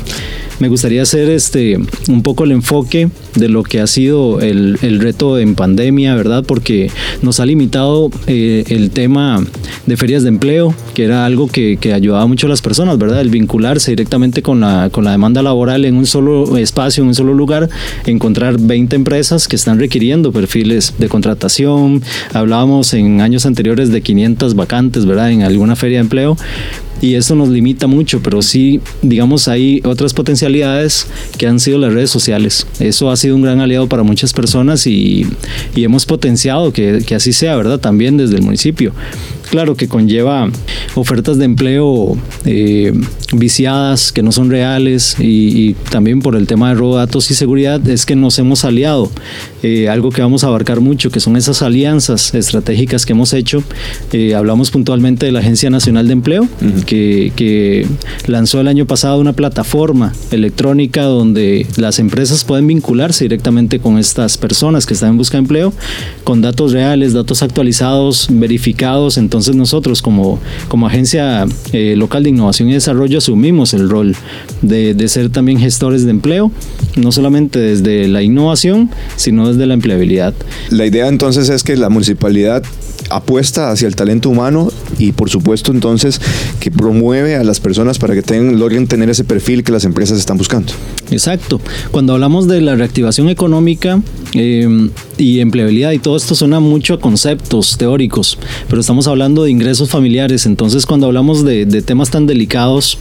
me 0.59 0.69
gustaría 0.69 1.01
hacer 1.01 1.27
este, 1.31 1.79
un 2.07 2.21
poco 2.21 2.43
el 2.43 2.51
enfoque 2.51 3.09
de 3.35 3.49
lo 3.49 3.63
que 3.63 3.79
ha 3.79 3.87
sido 3.87 4.39
el, 4.41 4.77
el 4.83 4.99
reto 4.99 5.39
en 5.39 5.55
pandemia, 5.55 6.13
¿verdad? 6.13 6.43
Porque 6.45 6.91
nos 7.23 7.39
ha 7.39 7.47
limitado 7.47 8.11
eh, 8.27 8.63
el 8.67 8.91
tema 8.91 9.43
de 9.87 9.97
ferias 9.97 10.21
de 10.21 10.29
empleo, 10.29 10.75
que 10.93 11.03
era 11.05 11.25
algo 11.25 11.47
que, 11.47 11.77
que, 11.81 11.93
ayudaba 11.93 12.27
mucho 12.27 12.45
a 12.45 12.49
las 12.49 12.61
personas, 12.61 12.99
¿verdad? 12.99 13.21
El 13.21 13.29
vincularse 13.29 13.91
directamente 13.91 14.43
con 14.43 14.59
la, 14.59 14.91
con 14.91 15.03
la 15.03 15.11
demanda 15.11 15.41
laboral 15.41 15.83
en 15.83 15.95
un 15.95 16.05
solo 16.05 16.55
espacio, 16.57 17.01
en 17.01 17.07
un 17.07 17.15
solo 17.15 17.33
lugar, 17.33 17.67
encontrar 18.05 18.59
20 18.59 18.95
empresas 18.95 19.47
que 19.47 19.55
están 19.55 19.79
requiriendo 19.79 20.31
perfiles 20.31 20.93
de 20.99 21.09
contratación. 21.09 22.03
Hablábamos 22.33 22.93
en 22.93 23.21
años 23.21 23.47
anteriores 23.47 23.91
de 23.91 24.01
500 24.01 24.53
vacantes, 24.53 25.07
¿verdad? 25.07 25.31
En 25.31 25.41
alguna 25.41 25.75
feria 25.75 25.97
de 25.97 26.01
empleo 26.01 26.37
y 27.01 27.15
eso 27.15 27.35
nos 27.35 27.49
limita 27.49 27.87
mucho, 27.87 28.21
pero 28.21 28.41
sí, 28.41 28.79
digamos, 29.01 29.47
hay 29.47 29.81
otras 29.83 30.13
potencialidades 30.13 31.07
que 31.37 31.47
han 31.47 31.59
sido 31.59 31.79
las 31.79 31.93
redes 31.93 32.11
sociales. 32.11 32.67
Eso 32.79 33.09
ha 33.09 33.17
sido 33.17 33.35
un 33.35 33.41
gran 33.41 33.59
aliado 33.59 33.87
para 33.87 34.03
muchas 34.03 34.33
personas 34.33 34.85
y, 34.85 35.25
hemos 35.75 36.05
potenciado 36.05 36.71
que, 36.71 37.03
así 37.15 37.33
sea, 37.33 37.55
¿verdad? 37.55 37.79
También 37.79 38.17
desde 38.17 38.35
el 38.35 38.43
municipio. 38.43 38.93
Claro 39.51 39.75
que 39.75 39.89
conlleva 39.89 40.49
ofertas 40.95 41.37
de 41.37 41.43
empleo 41.43 42.17
eh, 42.45 42.93
viciadas 43.33 44.13
que 44.13 44.23
no 44.23 44.31
son 44.31 44.49
reales 44.49 45.17
y, 45.19 45.69
y, 45.69 45.73
también 45.73 46.21
por 46.21 46.37
el 46.37 46.47
tema 46.47 46.69
de 46.69 46.75
robo 46.75 46.95
de 46.95 46.99
datos 47.01 47.29
y 47.31 47.33
seguridad 47.33 47.85
es 47.89 48.05
que 48.05 48.15
nos 48.15 48.39
hemos 48.39 48.63
aliado. 48.63 49.11
Eh, 49.61 49.89
algo 49.89 50.09
que 50.09 50.21
vamos 50.21 50.45
a 50.45 50.47
abarcar 50.47 50.79
mucho, 50.79 51.11
que 51.11 51.19
son 51.19 51.35
esas 51.35 51.61
alianzas 51.61 52.33
estratégicas 52.33 53.05
que 53.05 53.11
hemos 53.11 53.33
hecho. 53.33 53.61
Eh, 54.13 54.35
hablamos 54.35 54.71
puntualmente 54.71 55.25
de 55.25 55.33
la 55.33 55.39
Agencia 55.39 55.69
Nacional 55.69 56.07
de 56.07 56.13
Empleo, 56.13 56.43
uh 56.43 56.47
-huh. 56.47 56.85
que, 56.85 57.33
que, 57.35 57.85
lanzó 58.27 58.61
el 58.61 58.69
año 58.69 58.85
pasado 58.85 59.19
una 59.19 59.33
plataforma 59.33 60.13
electrónica 60.31 61.03
donde 61.03 61.67
las 61.75 61.99
empresas 61.99 62.45
pueden 62.45 62.67
vincularse 62.67 63.25
directamente 63.25 63.79
con 63.79 63.97
estas 63.97 64.37
personas 64.37 64.85
que 64.85 64.93
están 64.93 65.09
en 65.09 65.17
busca 65.17 65.37
de 65.37 65.39
empleo, 65.39 65.73
con 66.23 66.41
datos 66.41 66.71
reales, 66.71 67.11
datos 67.11 67.43
actualizados, 67.43 68.27
verificados. 68.31 69.17
Entonces 69.17 69.40
nosotros 69.49 70.01
como, 70.01 70.39
como 70.67 70.87
agencia 70.87 71.45
eh, 71.73 71.95
local 71.97 72.23
de 72.23 72.29
innovación 72.29 72.69
y 72.69 72.73
desarrollo 72.73 73.17
asumimos 73.17 73.73
el 73.73 73.89
rol 73.89 74.15
de, 74.61 74.93
de 74.93 75.07
ser 75.07 75.29
también 75.29 75.59
gestores 75.59 76.03
de 76.03 76.11
empleo, 76.11 76.51
no 76.95 77.11
solamente 77.11 77.59
desde 77.59 78.07
la 78.07 78.21
innovación, 78.21 78.89
sino 79.15 79.53
de 79.53 79.65
la 79.65 79.73
empleabilidad. 79.73 80.33
La 80.69 80.85
idea 80.85 81.07
entonces 81.07 81.49
es 81.49 81.63
que 81.63 81.75
la 81.75 81.89
municipalidad 81.89 82.63
apuesta 83.09 83.71
hacia 83.71 83.87
el 83.87 83.95
talento 83.95 84.29
humano 84.29 84.71
y 84.97 85.11
por 85.11 85.29
supuesto 85.29 85.71
entonces 85.71 86.21
que 86.59 86.71
promueve 86.71 87.35
a 87.35 87.43
las 87.43 87.59
personas 87.59 87.99
para 87.99 88.13
que 88.13 88.21
tengan, 88.21 88.59
logren 88.59 88.87
tener 88.87 89.09
ese 89.09 89.23
perfil 89.23 89.63
que 89.63 89.71
las 89.71 89.85
empresas 89.85 90.17
están 90.17 90.37
buscando. 90.37 90.73
Exacto. 91.11 91.59
Cuando 91.91 92.13
hablamos 92.13 92.47
de 92.47 92.61
la 92.61 92.75
reactivación 92.75 93.29
económica 93.29 94.01
eh, 94.33 94.89
y 95.17 95.39
empleabilidad 95.39 95.91
y 95.91 95.99
todo 95.99 96.15
esto 96.15 96.35
suena 96.35 96.59
mucho 96.59 96.93
a 96.93 96.99
conceptos 96.99 97.77
teóricos, 97.77 98.37
pero 98.69 98.81
estamos 98.81 99.07
hablando 99.07 99.43
de 99.43 99.51
ingresos 99.51 99.89
familiares, 99.89 100.45
entonces 100.45 100.85
cuando 100.85 101.07
hablamos 101.07 101.43
de, 101.43 101.65
de 101.65 101.81
temas 101.81 102.09
tan 102.09 102.27
delicados 102.27 102.97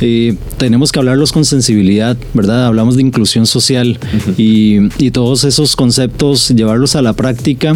eh, 0.00 0.36
tenemos 0.56 0.92
que 0.92 0.98
hablarlos 0.98 1.32
con 1.32 1.44
sensibilidad, 1.44 2.16
¿verdad? 2.34 2.66
Hablamos 2.66 2.96
de 2.96 3.02
inclusión 3.02 3.46
social 3.46 3.98
uh 4.00 4.30
-huh. 4.30 4.34
y, 4.38 5.04
y 5.04 5.10
todos 5.10 5.44
esos 5.44 5.76
conceptos 5.76 6.48
llevarlos 6.50 6.96
a 6.96 7.02
la 7.02 7.12
práctica 7.12 7.74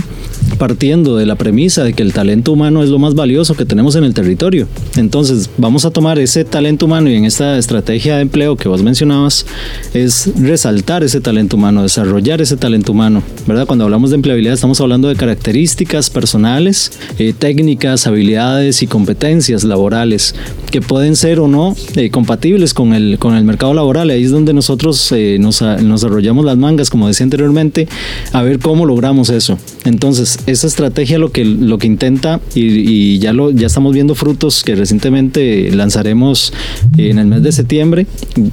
partiendo 0.58 1.16
de 1.16 1.26
la 1.26 1.36
premisa 1.36 1.84
de 1.84 1.92
que 1.92 2.02
el 2.02 2.12
talento 2.12 2.52
humano 2.52 2.82
es 2.82 2.90
lo 2.90 2.98
más 2.98 3.14
valioso 3.14 3.54
que 3.54 3.64
tenemos 3.64 3.96
en 3.96 4.04
el 4.04 4.14
territorio. 4.14 4.68
Entonces, 4.96 5.50
vamos 5.58 5.84
a 5.84 5.90
tomar 5.90 6.18
ese 6.18 6.44
talento 6.44 6.86
humano 6.86 7.10
y 7.10 7.14
en 7.14 7.24
esta 7.24 7.58
estrategia 7.58 8.16
de 8.16 8.22
empleo 8.22 8.56
que 8.56 8.68
vos 8.68 8.82
mencionabas 8.82 9.46
es 9.94 10.30
resaltar 10.40 11.02
ese 11.02 11.20
talento 11.20 11.56
humano, 11.56 11.82
desarrollar 11.82 12.40
ese 12.40 12.56
talento 12.56 12.92
humano, 12.92 13.22
¿verdad? 13.46 13.66
Cuando 13.66 13.84
hablamos 13.84 14.10
de 14.10 14.16
empleabilidad 14.16 14.54
estamos 14.54 14.80
hablando 14.80 15.08
de 15.08 15.16
características 15.16 16.10
personales, 16.10 16.92
eh, 17.18 17.32
técnicas, 17.36 18.06
habilidades 18.06 18.82
y 18.82 18.86
competencias 18.86 19.64
laborales 19.64 20.34
que 20.70 20.80
pueden 20.80 21.16
ser 21.16 21.40
o 21.40 21.48
no 21.48 21.74
eh, 21.96 22.10
compatibles 22.10 22.74
con 22.74 22.94
el, 22.94 23.18
con 23.18 23.34
el 23.34 23.44
mercado 23.44 23.74
laboral. 23.74 24.10
Ahí 24.10 24.24
es 24.24 24.30
donde 24.30 24.52
nosotros 24.52 25.12
eh, 25.12 25.38
nos, 25.40 25.62
nos 25.62 26.04
arrollamos 26.04 26.44
las 26.44 26.56
mangas, 26.56 26.90
como 26.90 27.08
decía 27.08 27.24
anteriormente, 27.24 27.88
a 28.32 28.42
ver 28.42 28.58
cómo 28.58 28.86
logramos 28.86 29.30
eso. 29.30 29.58
Entonces, 29.84 30.38
esa 30.46 30.66
estrategia 30.66 31.18
lo 31.18 31.30
que, 31.30 31.44
lo 31.44 31.78
que 31.78 31.86
intenta, 31.86 32.40
y, 32.54 32.62
y 32.62 33.18
ya, 33.18 33.32
lo, 33.32 33.50
ya 33.50 33.66
estamos 33.66 33.94
viendo 33.94 34.14
frutos 34.14 34.62
que 34.62 34.74
recientemente 34.74 35.70
lanzaremos 35.70 36.52
en 36.96 37.18
el 37.18 37.26
mes 37.26 37.42
de 37.42 37.52
septiembre, 37.52 38.06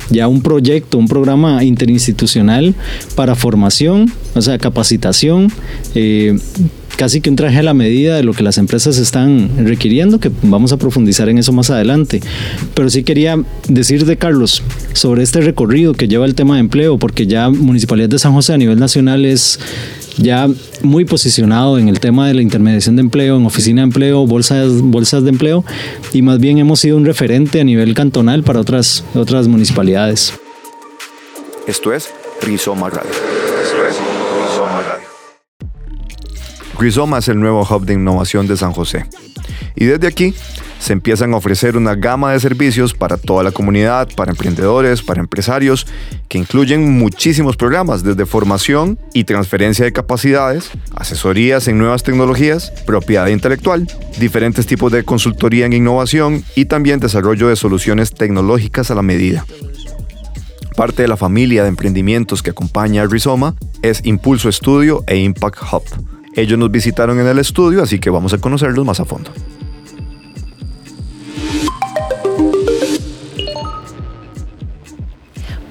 ya 0.09 0.27
un 0.27 0.41
proyecto, 0.41 0.97
un 0.97 1.07
programa 1.07 1.63
interinstitucional 1.63 2.75
para 3.15 3.35
formación, 3.35 4.11
o 4.35 4.41
sea, 4.41 4.57
capacitación. 4.57 5.51
Eh, 5.95 6.37
casi 6.99 7.21
que 7.21 7.29
un 7.29 7.37
traje 7.37 7.57
a 7.59 7.63
la 7.63 7.73
medida 7.73 8.17
de 8.17 8.23
lo 8.23 8.33
que 8.33 8.43
las 8.43 8.57
empresas 8.57 8.97
están 8.97 9.65
requiriendo, 9.65 10.19
que 10.19 10.29
vamos 10.41 10.73
a 10.73 10.77
profundizar 10.77 11.29
en 11.29 11.37
eso 11.37 11.53
más 11.53 11.69
adelante. 11.69 12.19
Pero 12.73 12.89
sí 12.89 13.03
quería 13.03 13.41
decirte, 13.69 14.17
Carlos, 14.17 14.61
sobre 14.91 15.23
este 15.23 15.39
recorrido 15.39 15.93
que 15.93 16.09
lleva 16.09 16.25
el 16.25 16.35
tema 16.35 16.55
de 16.55 16.59
empleo, 16.59 16.97
porque 16.97 17.25
ya 17.25 17.49
Municipalidad 17.49 18.09
de 18.09 18.19
San 18.19 18.33
José 18.33 18.51
a 18.51 18.57
nivel 18.57 18.79
nacional 18.79 19.23
es 19.23 19.61
ya 20.17 20.49
muy 20.83 21.05
posicionado 21.05 21.79
en 21.79 21.87
el 21.87 22.01
tema 22.01 22.27
de 22.27 22.33
la 22.33 22.41
intermediación 22.41 22.97
de 22.97 23.03
empleo, 23.03 23.37
en 23.37 23.45
oficina 23.45 23.79
de 23.79 23.85
empleo, 23.85 24.27
bolsas, 24.27 24.81
bolsas 24.81 25.23
de 25.23 25.29
empleo, 25.29 25.63
y 26.11 26.21
más 26.21 26.41
bien 26.41 26.57
hemos 26.57 26.81
sido 26.81 26.97
un 26.97 27.05
referente 27.05 27.61
a 27.61 27.63
nivel 27.63 27.93
cantonal 27.93 28.43
para 28.43 28.59
otras, 28.59 29.05
otras 29.15 29.47
municipalidades. 29.47 30.33
Esto 31.65 31.93
es 31.93 32.09
Rizoma 32.41 32.89
Radio. 32.89 33.38
Rizoma 36.79 37.17
es 37.17 37.27
el 37.27 37.39
nuevo 37.39 37.67
hub 37.69 37.85
de 37.85 37.93
innovación 37.93 38.47
de 38.47 38.55
San 38.55 38.71
José. 38.71 39.05
Y 39.75 39.85
desde 39.85 40.07
aquí 40.07 40.33
se 40.79 40.93
empiezan 40.93 41.33
a 41.33 41.37
ofrecer 41.37 41.75
una 41.75 41.93
gama 41.95 42.31
de 42.31 42.39
servicios 42.39 42.93
para 42.93 43.17
toda 43.17 43.43
la 43.43 43.51
comunidad, 43.51 44.07
para 44.15 44.31
emprendedores, 44.31 45.01
para 45.01 45.19
empresarios, 45.19 45.85
que 46.29 46.37
incluyen 46.37 46.97
muchísimos 46.97 47.57
programas, 47.57 48.01
desde 48.03 48.25
formación 48.25 48.97
y 49.13 49.25
transferencia 49.25 49.83
de 49.83 49.91
capacidades, 49.91 50.71
asesorías 50.95 51.67
en 51.67 51.77
nuevas 51.77 52.03
tecnologías, 52.03 52.71
propiedad 52.85 53.27
intelectual, 53.27 53.87
diferentes 54.17 54.65
tipos 54.65 54.91
de 54.91 55.03
consultoría 55.03 55.65
en 55.65 55.73
innovación 55.73 56.43
y 56.55 56.65
también 56.65 56.99
desarrollo 56.99 57.49
de 57.49 57.57
soluciones 57.57 58.13
tecnológicas 58.13 58.89
a 58.89 58.95
la 58.95 59.01
medida. 59.01 59.45
Parte 60.77 61.01
de 61.01 61.09
la 61.09 61.17
familia 61.17 61.63
de 61.63 61.69
emprendimientos 61.69 62.41
que 62.41 62.51
acompaña 62.51 63.03
a 63.03 63.07
Rizoma 63.07 63.55
es 63.81 63.99
Impulso 64.05 64.47
Estudio 64.47 65.03
e 65.07 65.17
Impact 65.17 65.57
Hub. 65.73 66.18
Ellos 66.39 66.57
nos 66.57 66.71
visitaron 66.71 67.19
en 67.19 67.27
el 67.27 67.37
estudio, 67.37 67.83
así 67.83 67.99
que 67.99 68.09
vamos 68.09 68.33
a 68.33 68.37
conocerlos 68.37 68.85
más 68.85 69.01
a 69.01 69.05
fondo. 69.05 69.31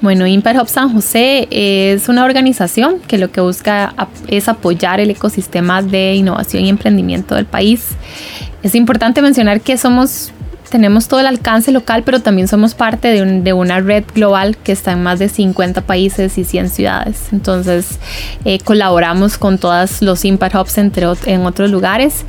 Bueno, 0.03 0.27
Impact 0.27 0.61
Hub 0.61 0.69
San 0.69 0.93
José 0.93 1.49
es 1.51 2.09
una 2.09 2.25
organización 2.25 3.01
que 3.01 3.19
lo 3.19 3.33
que 3.33 3.41
busca 3.41 3.95
es 4.29 4.49
apoyar 4.49 5.01
el 5.01 5.11
ecosistema 5.11 5.83
de 5.83 6.15
innovación 6.15 6.65
y 6.65 6.69
emprendimiento 6.69 7.35
del 7.35 7.47
país. 7.47 7.89
Es 8.63 8.75
importante 8.75 9.23
mencionar 9.23 9.61
que 9.63 9.79
somos 9.79 10.33
tenemos 10.69 11.09
todo 11.09 11.21
el 11.21 11.27
alcance 11.27 11.73
local, 11.73 12.03
pero 12.05 12.21
también 12.21 12.49
somos 12.49 12.75
parte 12.75 13.09
de, 13.09 13.23
un, 13.23 13.45
de, 13.45 13.53
una 13.53 13.81
red 13.81 14.05
global 14.15 14.57
que 14.57 14.73
está 14.73 14.93
en 14.93 15.03
más 15.03 15.19
de 15.19 15.29
50 15.29 15.83
países 15.83 16.39
y 16.39 16.45
100 16.45 16.71
ciudades. 16.71 17.29
Entonces, 17.33 17.99
eh, 18.45 18.59
colaboramos 18.61 19.39
con 19.39 19.59
todos 19.59 20.03
los 20.03 20.25
Impact 20.25 20.55
Hubs 20.55 20.79
entre, 20.79 21.07
en 21.27 21.47
otros 21.47 21.71
lugares 21.71 22.25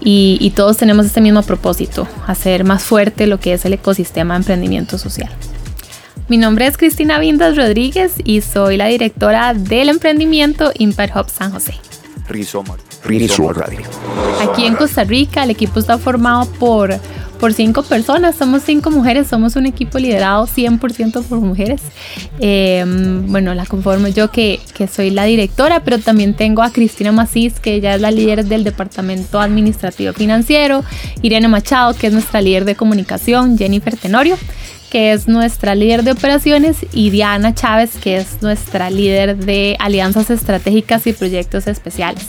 y, 0.00 0.38
y 0.40 0.50
todos 0.50 0.76
tenemos 0.76 1.06
este 1.06 1.20
mismo 1.20 1.42
propósito, 1.42 2.06
hacer 2.26 2.64
más 2.64 2.82
fuerte 2.82 3.26
lo 3.26 3.40
que 3.40 3.54
es 3.54 3.64
el 3.64 3.72
ecosistema 3.74 4.34
de 4.34 4.38
emprendimiento 4.38 4.98
social. 4.98 5.30
Mi 6.26 6.38
nombre 6.38 6.66
es 6.66 6.78
Cristina 6.78 7.18
Vindas 7.18 7.54
Rodríguez 7.54 8.14
y 8.24 8.40
soy 8.40 8.78
la 8.78 8.86
directora 8.86 9.52
del 9.52 9.90
emprendimiento 9.90 10.72
Impact 10.78 11.16
Hub 11.16 11.28
San 11.28 11.52
José. 11.52 11.74
Rizoma, 12.28 12.76
Rizoma 13.04 13.52
Radio. 13.52 13.80
Aquí 14.40 14.64
en 14.64 14.74
Costa 14.76 15.04
Rica 15.04 15.44
el 15.44 15.50
equipo 15.50 15.78
está 15.78 15.98
formado 15.98 16.46
por, 16.46 16.98
por 17.44 17.52
cinco 17.52 17.82
personas, 17.82 18.36
somos 18.36 18.62
cinco 18.62 18.90
mujeres, 18.90 19.26
somos 19.26 19.54
un 19.54 19.66
equipo 19.66 19.98
liderado 19.98 20.46
100% 20.46 21.22
por 21.24 21.40
mujeres. 21.40 21.82
Eh, 22.40 22.82
bueno, 23.26 23.52
la 23.52 23.66
conformo 23.66 24.08
yo 24.08 24.30
que, 24.30 24.60
que 24.72 24.88
soy 24.88 25.10
la 25.10 25.24
directora, 25.24 25.80
pero 25.80 25.98
también 25.98 26.32
tengo 26.32 26.62
a 26.62 26.70
Cristina 26.70 27.12
Macís, 27.12 27.60
que 27.60 27.74
ella 27.74 27.96
es 27.96 28.00
la 28.00 28.10
líder 28.10 28.46
del 28.46 28.64
Departamento 28.64 29.40
Administrativo 29.40 30.14
Financiero, 30.14 30.84
Irene 31.20 31.48
Machado, 31.48 31.92
que 31.92 32.06
es 32.06 32.14
nuestra 32.14 32.40
líder 32.40 32.64
de 32.64 32.76
comunicación, 32.76 33.58
Jennifer 33.58 33.94
Tenorio 33.94 34.38
que 34.90 35.12
es 35.12 35.26
nuestra 35.26 35.74
líder 35.74 36.04
de 36.04 36.12
operaciones, 36.12 36.76
y 36.92 37.10
Diana 37.10 37.52
Chávez, 37.52 37.96
que 38.00 38.16
es 38.16 38.40
nuestra 38.42 38.90
líder 38.90 39.36
de 39.36 39.76
alianzas 39.80 40.30
estratégicas 40.30 41.08
y 41.08 41.12
proyectos 41.12 41.66
especiales. 41.66 42.28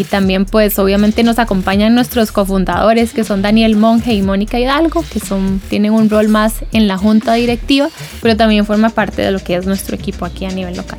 Y 0.00 0.04
también 0.04 0.46
pues 0.46 0.78
obviamente 0.78 1.22
nos 1.22 1.38
acompañan 1.38 1.94
nuestros 1.94 2.32
cofundadores 2.32 3.12
que 3.12 3.22
son 3.22 3.42
Daniel 3.42 3.76
Monge 3.76 4.14
y 4.14 4.22
Mónica 4.22 4.58
Hidalgo, 4.58 5.04
que 5.12 5.20
son, 5.20 5.60
tienen 5.68 5.92
un 5.92 6.08
rol 6.08 6.28
más 6.28 6.54
en 6.72 6.88
la 6.88 6.96
junta 6.96 7.34
directiva, 7.34 7.90
pero 8.22 8.34
también 8.34 8.64
forma 8.64 8.88
parte 8.88 9.20
de 9.20 9.30
lo 9.30 9.40
que 9.40 9.56
es 9.56 9.66
nuestro 9.66 9.94
equipo 9.96 10.24
aquí 10.24 10.46
a 10.46 10.52
nivel 10.52 10.74
local. 10.74 10.98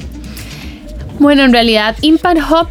Bueno, 1.17 1.41
en 1.41 1.51
realidad 1.51 1.95
Impact 2.01 2.41
Hub 2.51 2.67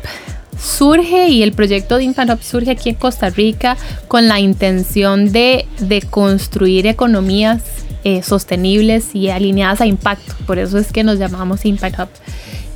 surge 0.57 1.31
y 1.31 1.43
el 1.43 1.51
proyecto 1.53 1.97
de 1.97 2.05
Impact 2.05 2.31
Hub 2.31 2.43
surge 2.45 2.71
aquí 2.71 2.91
en 2.91 2.95
Costa 2.95 3.31
Rica 3.31 3.77
con 4.07 4.29
la 4.29 4.39
intención 4.39 5.33
de, 5.33 5.67
de 5.81 6.01
construir 6.03 6.87
economías 6.87 7.61
eh, 8.05 8.23
sostenibles 8.23 9.17
y 9.17 9.31
alineadas 9.31 9.81
a 9.81 9.87
impacto. 9.87 10.33
Por 10.47 10.61
eso 10.61 10.79
es 10.79 10.93
que 10.93 11.03
nos 11.03 11.19
llamamos 11.19 11.65
Impact 11.65 11.99
Hub. 11.99 12.09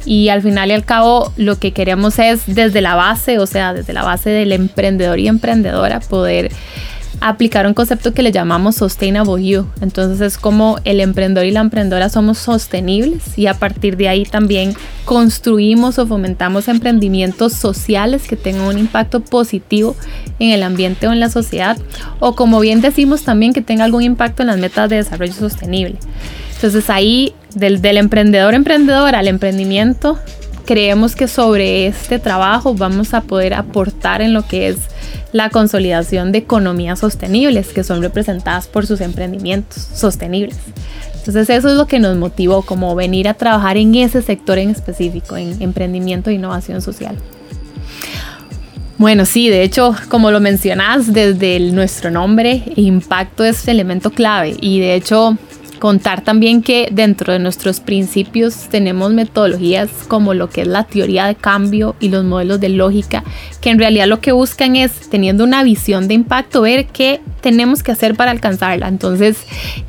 Y 0.05 0.29
al 0.29 0.43
final 0.43 0.71
y 0.71 0.73
al 0.73 0.85
cabo 0.85 1.33
lo 1.37 1.59
que 1.59 1.73
queremos 1.73 2.19
es 2.19 2.43
desde 2.47 2.81
la 2.81 2.95
base, 2.95 3.39
o 3.39 3.47
sea, 3.47 3.73
desde 3.73 3.93
la 3.93 4.03
base 4.03 4.31
del 4.31 4.53
emprendedor 4.53 5.19
y 5.19 5.29
emprendedora, 5.29 6.01
poder 6.01 6.51
aplicar 7.21 7.67
un 7.67 7.75
concepto 7.75 8.13
que 8.13 8.23
le 8.23 8.33
llamamos 8.33 8.77
Sustainable 8.77 9.43
You. 9.45 9.67
Entonces 9.81 10.21
es 10.21 10.39
como 10.39 10.79
el 10.85 11.01
emprendedor 11.01 11.47
y 11.47 11.53
la 11.53 11.61
emprendedora 11.61 12.09
somos 12.09 12.39
sostenibles 12.39 13.39
y 13.39 13.47
a 13.47 13.55
partir 13.55 13.97
de 13.97 14.09
ahí 14.09 14.25
también 14.25 14.75
construimos 15.05 15.99
o 15.99 16.07
fomentamos 16.07 16.69
emprendimientos 16.69 17.53
sociales 17.53 18.27
que 18.29 18.37
tengan 18.37 18.67
un 18.67 18.79
impacto 18.79 19.21
positivo 19.21 19.97
en 20.39 20.51
el 20.51 20.63
ambiente 20.63 21.07
o 21.07 21.13
en 21.13 21.21
la 21.21 21.31
sociedad 21.31 21.79
o 22.21 22.35
como 22.35 22.61
bien 22.61 22.81
decimos 22.81 23.23
también 23.23 23.53
que 23.53 23.63
tenga 23.63 23.85
algún 23.85 24.03
impacto 24.03 24.43
en 24.43 24.49
las 24.49 24.59
metas 24.59 24.91
de 24.91 24.97
desarrollo 24.97 25.33
sostenible. 25.33 25.99
Entonces 26.55 26.91
ahí 26.91 27.35
del, 27.55 27.97
emprendedor 27.97 28.55
emprendedor 28.55 29.15
al 29.15 29.29
emprendimiento 29.29 30.19
creemos 30.65 31.15
que 31.15 31.29
sobre 31.29 31.87
este 31.87 32.19
trabajo 32.19 32.75
vamos 32.75 33.15
a 33.15 33.21
poder 33.21 33.55
aportar 33.55 34.23
en 34.23 34.33
lo 34.33 34.47
que 34.47 34.69
es 34.69 34.77
la 35.33 35.51
consolidación 35.51 36.33
de 36.33 36.39
economías 36.39 37.01
sostenibles 37.01 37.69
que 37.69 37.85
son 37.85 38.01
representadas 38.01 38.67
por 38.67 38.87
sus 38.87 39.01
emprendimientos 39.01 39.89
sostenibles. 39.95 40.57
Entonces 41.17 41.51
eso 41.51 41.69
es 41.69 41.77
lo 41.77 41.87
que 41.87 41.99
nos 41.99 42.17
motivó 42.17 42.63
como 42.63 42.95
venir 42.95 43.29
a 43.29 43.35
trabajar 43.35 43.77
en 43.77 43.95
ese 43.95 44.23
sector 44.23 44.59
en 44.59 44.71
específico, 44.71 45.37
en 45.37 45.61
emprendimiento 45.61 46.31
e 46.31 46.35
innovación 46.35 46.81
social. 46.83 47.17
Bueno, 48.97 49.27
sí, 49.27 49.49
de 49.49 49.65
hecho, 49.65 49.95
como 50.09 50.31
lo 50.31 50.39
mencionas 50.39 51.13
desde 51.13 51.59
nuestro 51.61 52.11
nombre, 52.11 52.63
impacto 52.77 53.45
es 53.45 53.67
elemento 53.67 54.11
clave 54.11 54.57
y 54.61 54.79
de 54.79 54.95
hecho 54.95 55.37
Contar 55.85 56.25
también 56.25 56.63
que 56.63 56.89
dentro 56.91 57.35
de 57.35 57.39
nuestros 57.39 57.81
principios 57.81 58.71
tenemos 58.71 59.13
metodologías 59.13 59.91
como 60.09 60.33
lo 60.33 60.49
que 60.49 60.63
es 60.63 60.67
la 60.67 60.85
teoría 60.85 61.27
de 61.27 61.35
cambio 61.35 61.95
y 62.01 62.09
los 62.09 62.25
modelos 62.25 62.59
de 62.59 62.71
lógica, 62.71 63.23
que 63.61 63.69
en 63.69 63.79
realidad 63.79 64.07
lo 64.07 64.19
que 64.19 64.33
buscan 64.33 64.77
es, 64.77 65.11
teniendo 65.11 65.45
una 65.45 65.63
visión 65.63 66.09
de 66.09 66.15
impacto, 66.15 66.63
ver 66.63 66.87
qué 66.87 67.21
tenemos 67.43 67.83
que 67.83 67.93
hacer 67.93 68.15
para 68.15 68.31
alcanzarla. 68.31 68.89
Entonces, 68.89 69.37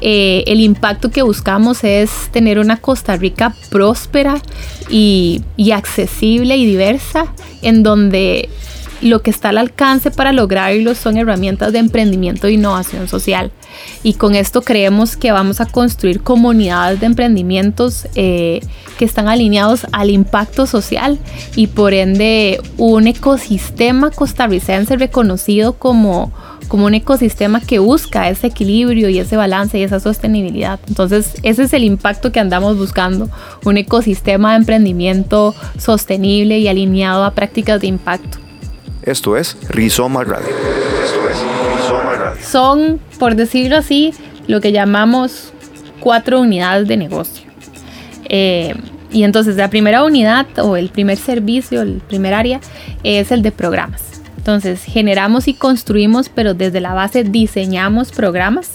eh, 0.02 0.44
el 0.48 0.60
impacto 0.60 1.12
que 1.12 1.22
buscamos 1.22 1.86
es 1.86 2.12
tener 2.34 2.60
una 2.60 2.76
Costa 2.76 3.16
Rica 3.16 3.56
próspera 3.70 4.42
y, 4.90 5.44
y 5.56 5.72
accesible 5.72 6.58
y 6.58 6.66
diversa, 6.66 7.34
en 7.62 7.84
donde 7.84 8.50
lo 9.02 9.22
que 9.22 9.30
está 9.30 9.50
al 9.50 9.58
alcance 9.58 10.12
para 10.12 10.32
lograrlo 10.32 10.96
son 10.96 11.18
herramientas 11.18 11.74
de 11.74 11.80
emprendimiento 11.80 12.48
e 12.48 12.54
innovación 12.54 13.08
social. 13.08 13.52
Y 14.04 14.14
con 14.14 14.36
esto 14.36 14.62
creemos 14.62 15.18
que 15.18 15.32
vamos 15.32 15.62
a 15.62 15.66
construir 15.66 16.22
comunidades 16.22 17.00
de 17.00 17.06
emprendimientos 17.08 18.08
eh, 18.16 18.62
que 18.98 19.06
están 19.06 19.28
alineados 19.28 19.86
al 19.92 20.10
impacto 20.10 20.66
social 20.66 21.20
y 21.56 21.68
por 21.68 21.94
ende 21.94 22.62
un 22.78 23.08
ecosistema 23.08 24.12
costarricense 24.12 24.96
reconocido 24.96 25.74
como, 25.74 26.32
como 26.68 26.86
un 26.86 26.94
ecosistema 26.94 27.60
que 27.60 27.80
busca 27.80 28.30
ese 28.30 28.48
equilibrio 28.48 29.10
y 29.10 29.20
ese 29.20 29.36
balance 29.36 29.78
y 29.78 29.84
esa 29.84 30.00
sostenibilidad. 30.00 30.80
Entonces 30.88 31.34
ese 31.44 31.64
es 31.64 31.74
el 31.74 31.84
impacto 31.84 32.32
que 32.32 32.40
andamos 32.40 32.78
buscando, 32.78 33.30
un 33.66 33.78
ecosistema 33.78 34.52
de 34.52 34.58
emprendimiento 34.58 35.54
sostenible 35.78 36.60
y 36.60 36.68
alineado 36.68 37.26
a 37.26 37.32
prácticas 37.32 37.82
de 37.82 37.88
impacto. 37.88 38.45
Esto 39.06 39.38
es 39.38 39.56
Rizoma 39.70 40.24
Radio. 40.24 40.48
Esto 40.48 41.30
es 41.30 41.38
Rizoma 41.78 42.16
Radio. 42.16 42.44
Son, 42.44 43.00
por 43.20 43.36
decirlo 43.36 43.78
así, 43.78 44.16
lo 44.48 44.62
que 44.62 44.72
llamamos 44.72 45.54
cuatro 46.00 46.42
unidades 46.42 46.88
de 46.88 46.98
negocio. 46.98 47.46
Eh, 48.30 48.74
y 49.12 49.24
entonces 49.24 49.58
la 49.58 49.70
primera 49.70 50.04
unidad 50.04 50.48
o 50.58 50.76
el 50.76 50.90
primer 50.90 51.18
servicio, 51.18 51.84
el 51.84 52.02
primer 52.08 52.34
área, 52.34 52.60
es 53.04 53.32
el 53.32 53.44
de 53.44 53.52
programas. 53.52 54.02
Entonces 54.38 54.84
generamos 54.84 55.48
y 55.48 55.54
construimos, 55.54 56.30
pero 56.30 56.56
desde 56.56 56.82
la 56.82 56.96
base 56.96 57.24
diseñamos 57.24 58.12
programas 58.12 58.72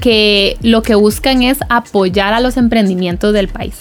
que 0.00 0.56
lo 0.62 0.82
que 0.82 0.94
buscan 0.94 1.42
es 1.42 1.58
apoyar 1.68 2.34
a 2.34 2.40
los 2.40 2.56
emprendimientos 2.56 3.32
del 3.32 3.48
país. 3.48 3.74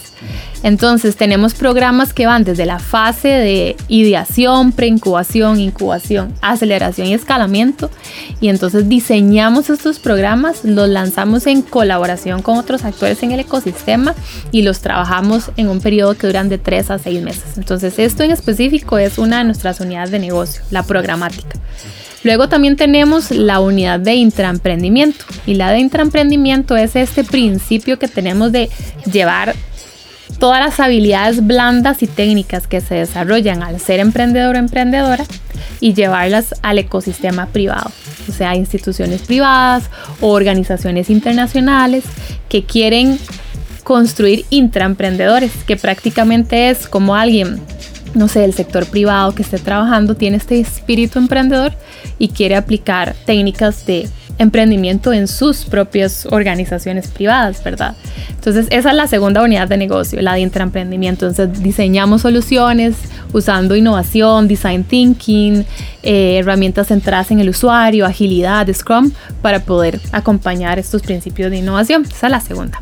Entonces 0.64 1.16
tenemos 1.16 1.54
programas 1.54 2.14
que 2.14 2.26
van 2.26 2.44
desde 2.44 2.66
la 2.66 2.80
fase 2.80 3.28
de 3.28 3.76
ideación, 3.88 4.72
preincubación, 4.72 5.60
incubación, 5.60 6.34
aceleración 6.42 7.08
y 7.08 7.14
escalamiento. 7.14 7.92
Y 8.42 8.50
entonces 8.50 8.90
diseñamos 8.90 9.70
estos 9.70 10.00
programas, 10.00 10.64
los 10.64 10.90
lanzamos 10.90 11.46
en 11.48 11.62
colaboración 11.62 12.42
con 12.42 12.58
otros 12.58 12.84
actores 12.86 13.22
en 13.24 13.32
el 13.32 13.42
ecosistema 13.42 14.16
y 14.52 14.64
los 14.64 14.80
trabajamos 14.80 15.52
en 15.58 15.70
un 15.70 15.80
periodo 15.80 16.16
que 16.16 16.28
duran 16.28 16.50
de 16.50 16.58
3 16.58 16.92
a 16.92 17.00
6 17.00 17.22
meses. 17.22 17.58
Entonces 17.58 18.00
esto 18.00 18.24
en 18.24 18.32
específico 18.32 18.98
es 18.98 19.20
una 19.20 19.40
de 19.40 19.44
nuestras 19.44 19.80
unidades 19.80 20.12
de 20.12 20.20
negocio, 20.20 20.64
la 20.72 20.84
programática. 20.84 21.58
Luego 22.24 22.50
también 22.50 22.76
tenemos 22.76 23.32
la 23.32 23.60
unidad 23.60 24.00
de 24.00 24.16
intraemprendimiento. 24.16 25.26
Y 25.46 25.56
la 25.56 25.72
de 25.72 25.80
intraemprendimiento 25.80 26.76
es 26.76 26.96
este 26.96 27.24
principio 27.24 28.00
que 28.00 28.08
tenemos 28.08 28.52
de 28.52 28.70
llevar 29.12 29.56
todas 30.40 30.60
las 30.60 30.80
habilidades 30.80 31.46
blandas 31.46 32.04
y 32.04 32.08
técnicas 32.08 32.68
que 32.68 32.82
se 32.82 32.96
desarrollan 32.96 33.64
al 33.64 33.80
ser 33.80 34.00
emprendedor 34.00 34.56
o 34.56 34.60
emprendedora 34.60 35.26
y 35.80 35.94
llevarlas 35.94 36.56
al 36.62 36.80
ecosistema 36.80 37.48
privado, 37.48 37.92
o 38.28 38.32
sea, 38.32 38.56
instituciones 38.56 39.22
privadas 39.22 39.90
o 40.22 40.30
organizaciones 40.30 41.10
internacionales 41.10 42.04
que 42.50 42.64
quieren 42.64 43.20
construir 43.84 44.46
intraemprendedores, 44.50 45.52
que 45.66 45.78
prácticamente 45.78 46.70
es 46.70 46.88
como 46.88 47.16
alguien, 47.16 47.60
no 48.18 48.28
sé, 48.28 48.42
del 48.42 48.54
sector 48.54 48.86
privado 48.88 49.34
que 49.34 49.44
esté 49.44 49.60
trabajando, 49.60 50.16
tiene 50.16 50.38
este 50.38 50.60
espíritu 50.60 51.20
emprendedor 51.20 51.74
y 52.20 52.30
quiere 52.30 52.56
aplicar 52.56 53.16
técnicas 53.26 53.86
de 53.86 54.10
emprendimiento 54.40 55.14
en 55.14 55.28
sus 55.28 55.66
propias 55.66 56.28
organizaciones 56.30 57.08
privadas, 57.08 57.64
¿verdad? 57.64 57.96
Entonces, 58.30 58.68
esa 58.70 58.90
es 58.90 58.96
la 58.96 59.08
segunda 59.08 59.42
unidad 59.42 59.68
de 59.68 59.78
negocio, 59.78 60.22
la 60.22 60.34
de 60.34 60.42
intraemprendimiento. 60.42 61.28
Entonces, 61.28 61.64
diseñamos 61.64 62.22
soluciones 62.22 62.96
usando 63.34 63.76
innovación, 63.76 64.48
design 64.48 64.84
thinking, 64.84 65.66
eh, 66.04 66.38
herramientas 66.38 66.88
centradas 66.88 67.32
en 67.32 67.40
el 67.40 67.50
usuario, 67.50 68.06
agilidad, 68.06 68.72
Scrum, 68.72 69.12
para 69.42 69.62
poder 69.62 70.00
acompañar 70.12 70.78
estos 70.78 71.02
principios 71.02 71.50
de 71.50 71.58
innovación. 71.58 72.06
Esa 72.06 72.28
es 72.28 72.32
la 72.32 72.42
segunda. 72.42 72.82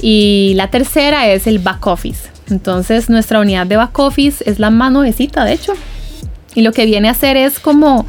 Y 0.00 0.54
la 0.56 0.68
tercera 0.68 1.28
es 1.28 1.46
el 1.46 1.58
back 1.58 1.86
office. 1.86 2.29
Entonces, 2.50 3.08
nuestra 3.10 3.40
unidad 3.40 3.66
de 3.66 3.76
back 3.76 3.98
office 3.98 4.42
es 4.46 4.58
la 4.58 4.70
más 4.70 4.92
nuevecita, 4.92 5.44
de 5.44 5.52
hecho. 5.52 5.72
Y 6.54 6.62
lo 6.62 6.72
que 6.72 6.86
viene 6.86 7.08
a 7.08 7.12
hacer 7.12 7.36
es 7.36 7.58
como 7.58 8.06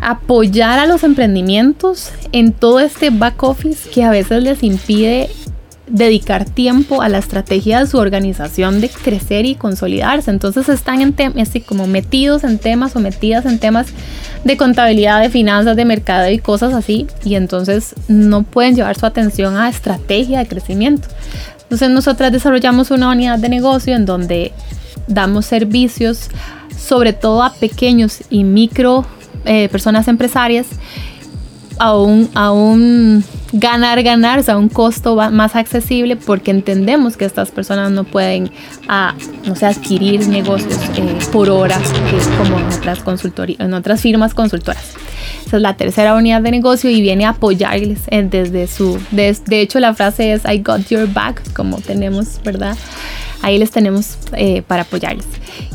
apoyar 0.00 0.78
a 0.78 0.86
los 0.86 1.02
emprendimientos 1.02 2.10
en 2.32 2.52
todo 2.52 2.80
este 2.80 3.10
back 3.10 3.42
office 3.42 3.88
que 3.88 4.04
a 4.04 4.10
veces 4.10 4.42
les 4.42 4.62
impide 4.62 5.30
dedicar 5.86 6.44
tiempo 6.44 7.02
a 7.02 7.08
la 7.08 7.18
estrategia 7.18 7.80
de 7.80 7.86
su 7.86 7.98
organización 7.98 8.80
de 8.80 8.88
crecer 8.88 9.44
y 9.44 9.54
consolidarse. 9.54 10.30
Entonces 10.30 10.68
están 10.68 11.00
en 11.00 11.14
así 11.38 11.60
como 11.60 11.86
metidos 11.86 12.44
en 12.44 12.58
temas 12.58 12.96
o 12.96 13.00
metidas 13.00 13.44
en 13.44 13.58
temas 13.58 13.88
de 14.44 14.56
contabilidad, 14.56 15.20
de 15.20 15.30
finanzas, 15.30 15.76
de 15.76 15.84
mercado 15.84 16.30
y 16.30 16.38
cosas 16.38 16.72
así. 16.74 17.06
Y 17.24 17.34
entonces 17.34 17.94
no 18.08 18.42
pueden 18.42 18.76
llevar 18.76 18.98
su 18.98 19.06
atención 19.06 19.56
a 19.56 19.68
estrategia 19.68 20.38
de 20.38 20.46
crecimiento. 20.46 21.08
Entonces 21.74 21.92
nosotras 21.92 22.30
desarrollamos 22.30 22.92
una 22.92 23.10
unidad 23.10 23.36
de 23.40 23.48
negocio 23.48 23.96
en 23.96 24.06
donde 24.06 24.52
damos 25.08 25.44
servicios 25.46 26.28
sobre 26.78 27.12
todo 27.12 27.42
a 27.42 27.52
pequeños 27.52 28.20
y 28.30 28.44
micro 28.44 29.04
eh, 29.44 29.68
personas 29.70 30.06
empresarias 30.06 30.68
a 31.80 31.96
un, 31.96 32.30
a 32.36 32.52
un 32.52 33.24
ganar, 33.52 34.04
ganar, 34.04 34.38
o 34.38 34.42
sea, 34.44 34.56
un 34.56 34.68
costo 34.68 35.16
más 35.32 35.56
accesible 35.56 36.14
porque 36.14 36.52
entendemos 36.52 37.16
que 37.16 37.24
estas 37.24 37.50
personas 37.50 37.90
no 37.90 38.04
pueden, 38.04 38.52
ah, 38.86 39.16
no 39.44 39.56
sé, 39.56 39.66
adquirir 39.66 40.28
negocios 40.28 40.78
eh, 40.96 41.18
por 41.32 41.50
hora, 41.50 41.80
como 42.38 42.60
en 42.60 42.66
otras, 42.66 43.02
en 43.58 43.74
otras 43.74 44.00
firmas 44.00 44.32
consultoras. 44.32 44.94
Es 45.56 45.62
la 45.62 45.76
tercera 45.76 46.14
unidad 46.14 46.42
de 46.42 46.50
negocio 46.50 46.90
y 46.90 47.00
viene 47.00 47.26
a 47.26 47.30
apoyarles 47.30 48.00
desde 48.10 48.66
su, 48.66 48.98
de, 49.10 49.36
de 49.46 49.60
hecho 49.60 49.80
la 49.80 49.94
frase 49.94 50.32
es 50.32 50.42
I 50.44 50.58
got 50.58 50.88
your 50.88 51.06
back, 51.12 51.42
como 51.52 51.78
tenemos, 51.78 52.40
¿verdad? 52.44 52.76
ahí 53.44 53.58
les 53.58 53.70
tenemos 53.70 54.16
eh, 54.32 54.62
para 54.62 54.82
apoyarles. 54.82 55.26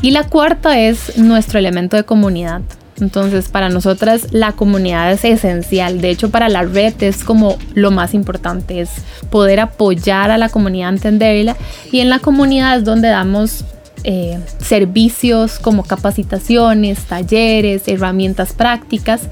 Y 0.02 0.10
la 0.10 0.24
cuarta 0.24 0.78
es 0.78 1.16
nuestro 1.18 1.58
elemento 1.58 1.96
de 1.96 2.04
comunidad. 2.04 2.62
Entonces, 3.00 3.48
para 3.48 3.70
nosotras 3.70 4.26
la 4.32 4.52
comunidad 4.52 5.10
es 5.12 5.24
esencial. 5.24 6.00
De 6.00 6.10
hecho, 6.10 6.30
para 6.30 6.48
la 6.48 6.64
red 6.64 6.94
es 7.02 7.24
como 7.24 7.56
lo 7.74 7.90
más 7.90 8.12
importante, 8.12 8.80
es 8.80 8.90
poder 9.30 9.60
apoyar 9.60 10.30
a 10.30 10.36
la 10.36 10.48
comunidad, 10.48 10.90
entenderla. 10.90 11.56
Y 11.92 12.00
en 12.00 12.10
la 12.10 12.18
comunidad 12.18 12.78
es 12.78 12.84
donde 12.84 13.08
damos 13.08 13.64
eh, 14.04 14.38
servicios 14.58 15.58
como 15.58 15.84
capacitaciones, 15.84 17.00
talleres, 17.04 17.86
herramientas 17.86 18.52
prácticas 18.52 19.22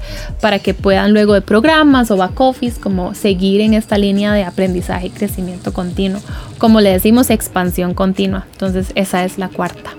para 0.41 0.59
que 0.59 0.73
puedan 0.73 1.13
luego 1.13 1.33
de 1.33 1.41
programas 1.41 2.11
o 2.11 2.17
back 2.17 2.39
office 2.39 2.79
como 2.79 3.13
seguir 3.15 3.61
en 3.61 3.73
esta 3.73 3.97
línea 3.97 4.33
de 4.33 4.43
aprendizaje 4.43 5.07
y 5.07 5.09
crecimiento 5.11 5.73
continuo. 5.73 6.21
Como 6.57 6.81
le 6.81 6.91
decimos, 6.91 7.29
expansión 7.29 7.93
continua. 7.93 8.45
Entonces, 8.51 8.91
esa 8.95 9.25
es 9.25 9.37
la 9.37 9.49
cuarta. 9.49 9.91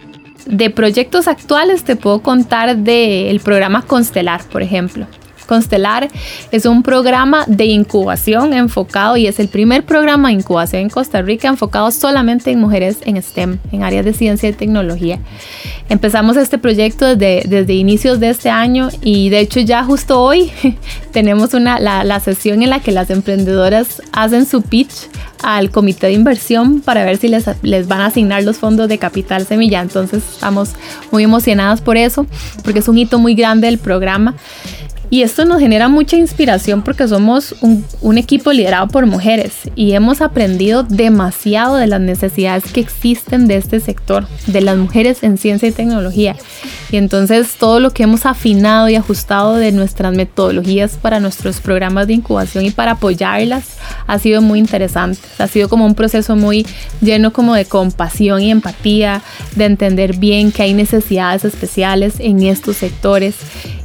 De 0.47 0.71
proyectos 0.71 1.29
actuales 1.29 1.85
te 1.85 1.95
puedo 1.95 2.21
contar 2.21 2.77
del 2.77 3.39
programa 3.41 3.83
Constelar, 3.83 4.43
por 4.49 4.63
ejemplo. 4.63 5.07
Constelar 5.47 6.09
es 6.51 6.67
un 6.67 6.83
programa 6.83 7.45
de 7.47 7.67
incubación 7.67 8.53
enfocado 8.55 9.17
y 9.17 9.27
es 9.27 9.39
el 9.41 9.49
primer 9.49 9.85
programa 9.85 10.29
de 10.29 10.35
incubación 10.35 10.83
en 10.83 10.89
Costa 10.91 11.23
Rica 11.23 11.49
enfocado 11.49 11.91
solamente 11.91 12.51
en 12.51 12.61
mujeres 12.61 12.99
en 13.05 13.21
STEM, 13.21 13.59
en 13.73 13.83
áreas 13.83 14.05
de 14.05 14.13
ciencia 14.13 14.49
y 14.49 14.53
tecnología. 14.53 15.19
Empezamos 15.89 16.37
este 16.37 16.59
proyecto 16.59 17.17
desde, 17.17 17.49
desde 17.49 17.75
inicios 17.75 18.21
de 18.21 18.31
este 18.31 18.51
año 18.51 18.89
y 19.03 19.29
de 19.29 19.41
hecho 19.41 19.61
ya 19.61 19.85
justo 19.85 20.21
hoy 20.21 20.51
tenemos 21.13 21.55
una, 21.55 21.79
la, 21.79 22.05
la 22.05 22.21
sesión 22.21 22.63
en 22.63 22.71
la 22.71 22.81
que 22.81 22.93
las 22.93 23.11
emprendedoras 23.11 24.03
hacen 24.13 24.47
su 24.47 24.63
pitch 24.63 25.09
al 25.43 25.71
comité 25.71 26.07
de 26.07 26.13
inversión 26.13 26.81
para 26.81 27.05
ver 27.05 27.17
si 27.17 27.29
les, 27.29 27.45
les, 27.63 27.89
van 27.89 28.01
a 28.01 28.07
asignar 28.07 28.43
los 28.45 28.59
fondos 28.59 28.89
de 28.89 28.99
capital 28.99 29.45
semilla. 29.45 29.81
Entonces 29.81 30.23
estamos 30.35 30.71
muy 31.11 31.25
emocionadas 31.25 31.81
por 31.81 31.97
eso, 31.97 32.27
porque 32.63 32.79
es 32.79 32.89
un 32.89 32.99
hito 32.99 33.19
muy 33.19 33.35
grande 33.35 33.67
del 33.67 33.79
programa. 33.79 34.35
Y 35.13 35.21
esto 35.21 35.45
nos 35.45 35.61
genera 35.61 35.91
mucha 35.91 36.17
inspiración 36.17 36.81
porque 36.81 37.07
somos 37.07 37.55
un, 37.61 37.85
un, 38.01 38.17
equipo 38.17 38.51
liderado 38.51 38.89
por 38.89 39.05
mujeres 39.05 39.53
y 39.77 39.93
hemos 39.93 40.23
aprendido 40.23 40.85
demasiado 40.85 41.77
de 41.77 41.87
las 41.87 42.01
necesidades 42.01 42.73
que 42.73 42.81
existen 42.81 43.47
de 43.47 43.59
este 43.59 43.79
sector, 43.81 44.27
de 44.47 44.63
las 44.63 44.79
mujeres 44.79 45.23
en 45.23 45.37
ciencia 45.37 45.69
y 45.69 45.73
tecnología. 45.73 46.35
Y 46.91 46.97
entonces 46.97 47.57
todo 47.59 47.79
lo 47.79 47.91
que 47.91 48.05
hemos 48.05 48.25
afinado 48.25 48.89
y 48.89 48.97
ajustado 48.97 49.57
de 49.57 49.71
nuestras 49.73 50.15
metodologías 50.15 50.97
para 50.97 51.21
nuestros 51.21 51.61
programas 51.61 52.07
de 52.07 52.15
incubación 52.15 52.65
y 52.65 52.71
para 52.71 52.93
apoyarlas 52.93 53.77
ha 54.07 54.19
sido 54.19 54.41
muy 54.41 54.59
interesante. 54.59 55.19
Ha 55.39 55.47
sido 55.47 55.69
como 55.69 55.85
un 55.85 55.95
proceso 55.95 56.37
muy 56.37 56.67
lleno 57.03 57.35
como 57.35 57.55
de 57.55 57.67
compasión 57.67 58.41
y 58.41 58.51
empatía, 58.51 59.23
de 59.57 59.67
entender 59.67 60.17
bien 60.17 60.53
que 60.53 60.63
hay 60.63 60.73
necesidades 60.73 61.45
especiales 61.45 62.15
en 62.19 62.43
estos 62.43 62.79
sectores. 62.79 63.37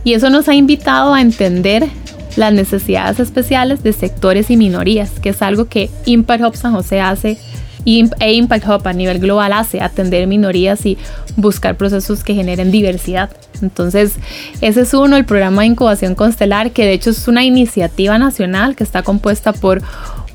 Y 0.03 0.13
eso 0.13 0.29
nos 0.29 0.47
ha 0.47 0.55
invitado 0.55 1.13
a 1.13 1.16
entender 1.21 1.87
las 2.35 2.53
necesidades 2.53 3.19
especiales 3.19 3.83
de 3.83 3.93
sectores 3.93 4.49
y 4.51 4.57
minorías, 4.57 5.19
que 5.19 5.29
es 5.29 5.41
algo 5.41 5.65
que 5.65 5.89
Impact 6.05 6.43
Hub 6.43 6.55
San 6.55 6.73
José 6.73 7.01
hace 7.01 7.37
e 7.85 8.33
Impact 8.33 8.67
Hub 8.67 8.87
a 8.87 8.93
nivel 8.93 9.19
global 9.19 9.53
hace, 9.53 9.79
atender 9.79 10.27
minorías 10.27 10.85
y 10.85 10.97
buscar 11.37 11.77
procesos 11.77 12.23
que 12.23 12.33
generen 12.33 12.69
diversidad. 12.69 13.29
Entonces, 13.61 14.15
ese 14.59 14.81
es 14.81 14.93
uno, 14.93 15.15
el 15.15 15.25
programa 15.25 15.61
de 15.61 15.69
incubación 15.69 16.13
constelar, 16.13 16.71
que 16.71 16.83
de 16.83 16.93
hecho 16.93 17.11
es 17.11 17.27
una 17.27 17.45
iniciativa 17.45 18.17
nacional 18.17 18.75
que 18.75 18.83
está 18.83 19.03
compuesta 19.03 19.53
por 19.53 19.81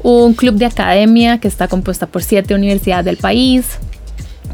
un 0.03 0.33
club 0.33 0.55
de 0.55 0.65
academia, 0.65 1.39
que 1.39 1.49
está 1.49 1.69
compuesta 1.69 2.07
por 2.07 2.23
siete 2.23 2.55
universidades 2.55 3.05
del 3.05 3.19
país, 3.19 3.67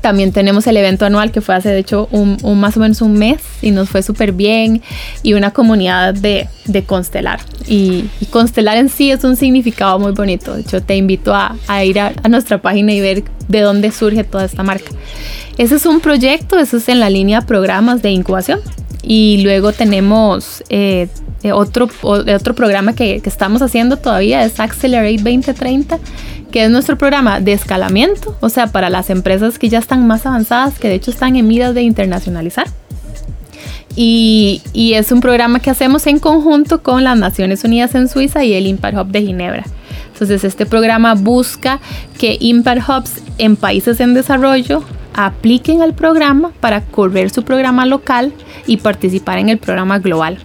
también 0.00 0.32
tenemos 0.32 0.66
el 0.66 0.76
evento 0.76 1.04
anual 1.04 1.30
que 1.30 1.40
fue 1.40 1.54
hace 1.54 1.70
de 1.70 1.78
hecho 1.78 2.08
un, 2.10 2.38
más 2.58 2.76
o 2.76 2.80
menos 2.80 3.02
un 3.02 3.14
mes 3.14 3.40
y 3.62 3.70
nos 3.70 3.88
fue 3.88 4.02
súper 4.02 4.32
bien 4.32 4.82
y 5.22 5.34
una 5.34 5.52
comunidad 5.52 6.14
de, 6.14 6.48
de 6.66 6.84
constelar. 6.84 7.40
Y, 7.66 8.04
constelar 8.30 8.76
en 8.76 8.88
sí 8.88 9.10
es 9.10 9.24
un 9.24 9.36
significado 9.36 9.98
muy 9.98 10.12
bonito. 10.12 10.54
De 10.54 10.62
hecho 10.62 10.82
te 10.82 10.96
invito 10.96 11.34
a, 11.34 11.56
a 11.66 11.84
ir 11.84 12.00
a, 12.00 12.12
a, 12.22 12.28
nuestra 12.28 12.60
página 12.60 12.92
y 12.92 13.00
ver 13.00 13.24
de 13.48 13.60
dónde 13.60 13.90
surge 13.90 14.24
toda 14.24 14.44
esta 14.44 14.62
marca. 14.62 14.90
Ese 15.56 15.76
es 15.76 15.86
un 15.86 16.00
proyecto, 16.00 16.58
eso 16.58 16.76
es 16.76 16.88
en 16.88 17.00
la 17.00 17.10
línea 17.10 17.40
programas 17.42 18.02
de 18.02 18.10
incubación. 18.10 18.60
Y 19.02 19.42
luego 19.42 19.72
tenemos 19.72 20.62
eh, 20.68 21.08
otro, 21.52 21.88
otro 22.02 22.54
programa 22.54 22.94
que, 22.94 23.20
que 23.20 23.28
estamos 23.28 23.62
haciendo 23.62 23.96
todavía, 23.96 24.44
es 24.44 24.58
Accelerate 24.60 25.16
2030 25.16 25.98
que 26.50 26.64
es 26.64 26.70
nuestro 26.70 26.96
programa 26.96 27.40
de 27.40 27.52
escalamiento, 27.52 28.36
o 28.40 28.48
sea, 28.48 28.68
para 28.68 28.90
las 28.90 29.10
empresas 29.10 29.58
que 29.58 29.68
ya 29.68 29.78
están 29.78 30.06
más 30.06 30.24
avanzadas, 30.26 30.78
que 30.78 30.88
de 30.88 30.94
hecho 30.94 31.10
están 31.10 31.36
en 31.36 31.46
miras 31.46 31.74
de 31.74 31.82
internacionalizar. 31.82 32.66
Y, 33.96 34.62
y, 34.72 34.94
es 34.94 35.10
un 35.10 35.20
programa 35.20 35.58
que 35.58 35.70
hacemos 35.70 36.06
en 36.06 36.20
conjunto 36.20 36.82
con 36.82 37.02
las 37.02 37.18
Naciones 37.18 37.64
Unidas 37.64 37.96
en 37.96 38.08
Suiza 38.08 38.44
y 38.44 38.54
el 38.54 38.66
Impact 38.66 38.96
Hub 38.96 39.08
de 39.08 39.22
Ginebra. 39.22 39.64
Entonces, 40.12 40.44
este 40.44 40.66
programa 40.66 41.14
busca 41.14 41.80
que 42.16 42.36
Impact 42.40 42.88
Hubs 42.88 43.22
en 43.38 43.56
países 43.56 43.98
en 43.98 44.14
desarrollo 44.14 44.84
apliquen 45.14 45.82
al 45.82 45.94
programa 45.94 46.52
para 46.60 46.82
correr 46.82 47.30
su 47.30 47.42
programa 47.42 47.86
local 47.86 48.32
y 48.66 48.76
participar 48.76 49.38
en 49.38 49.48
el 49.48 49.58
programa 49.58 49.98
global. 49.98 50.38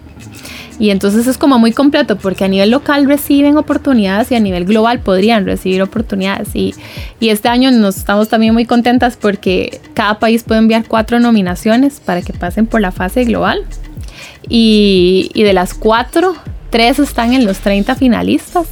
Y 0.78 0.90
entonces 0.90 1.26
es 1.26 1.38
como 1.38 1.58
muy 1.58 1.72
completo 1.72 2.16
porque 2.16 2.44
a 2.44 2.48
nivel 2.48 2.70
local 2.70 3.06
reciben 3.06 3.56
oportunidades 3.56 4.32
y 4.32 4.34
a 4.34 4.40
nivel 4.40 4.64
global 4.64 5.00
podrían 5.00 5.44
recibir 5.46 5.82
oportunidades. 5.82 6.54
Y, 6.54 6.74
y 7.20 7.28
este 7.28 7.48
año 7.48 7.70
nos 7.70 7.96
estamos 7.96 8.28
también 8.28 8.54
muy 8.54 8.64
contentas 8.64 9.16
porque 9.16 9.80
cada 9.94 10.18
país 10.18 10.42
puede 10.42 10.60
enviar 10.60 10.86
cuatro 10.88 11.20
nominaciones 11.20 12.00
para 12.00 12.22
que 12.22 12.32
pasen 12.32 12.66
por 12.66 12.80
la 12.80 12.90
fase 12.90 13.24
global. 13.24 13.64
Y, 14.48 15.30
y 15.32 15.42
de 15.44 15.52
las 15.52 15.74
cuatro, 15.74 16.34
tres 16.70 16.98
están 16.98 17.32
en 17.34 17.46
los 17.46 17.58
30 17.58 17.94
finalistas. 17.94 18.66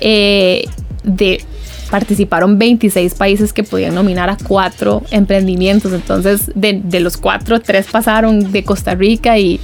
Eh, 0.00 0.66
de 1.02 1.42
participaron 1.90 2.58
26 2.58 3.14
países 3.14 3.54
que 3.54 3.64
podían 3.64 3.94
nominar 3.94 4.28
a 4.28 4.36
cuatro 4.36 5.02
emprendimientos. 5.10 5.92
Entonces, 5.92 6.50
de, 6.54 6.80
de 6.84 7.00
los 7.00 7.16
cuatro, 7.16 7.60
tres 7.60 7.86
pasaron 7.90 8.52
de 8.52 8.62
Costa 8.62 8.94
Rica 8.94 9.38
y, 9.38 9.58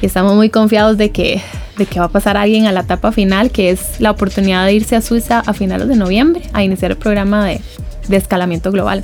y, 0.00 0.06
estamos 0.06 0.34
muy 0.34 0.50
confiados 0.50 0.96
de 0.98 1.10
que, 1.10 1.40
de 1.76 1.86
que 1.86 2.00
va 2.00 2.06
a 2.06 2.10
pasar 2.10 2.36
alguien 2.36 2.66
a 2.66 2.72
la 2.72 2.80
etapa 2.80 3.12
final, 3.12 3.50
que 3.50 3.70
es 3.70 4.00
la 4.00 4.10
oportunidad 4.10 4.66
de 4.66 4.74
irse 4.74 4.96
a 4.96 5.00
Suiza 5.00 5.40
a 5.40 5.52
finales 5.52 5.88
de 5.88 5.96
noviembre 5.96 6.42
a 6.52 6.62
iniciar 6.62 6.90
el 6.90 6.96
programa 6.96 7.44
de, 7.44 7.60
de 8.08 8.16
escalamiento 8.16 8.72
global. 8.72 9.02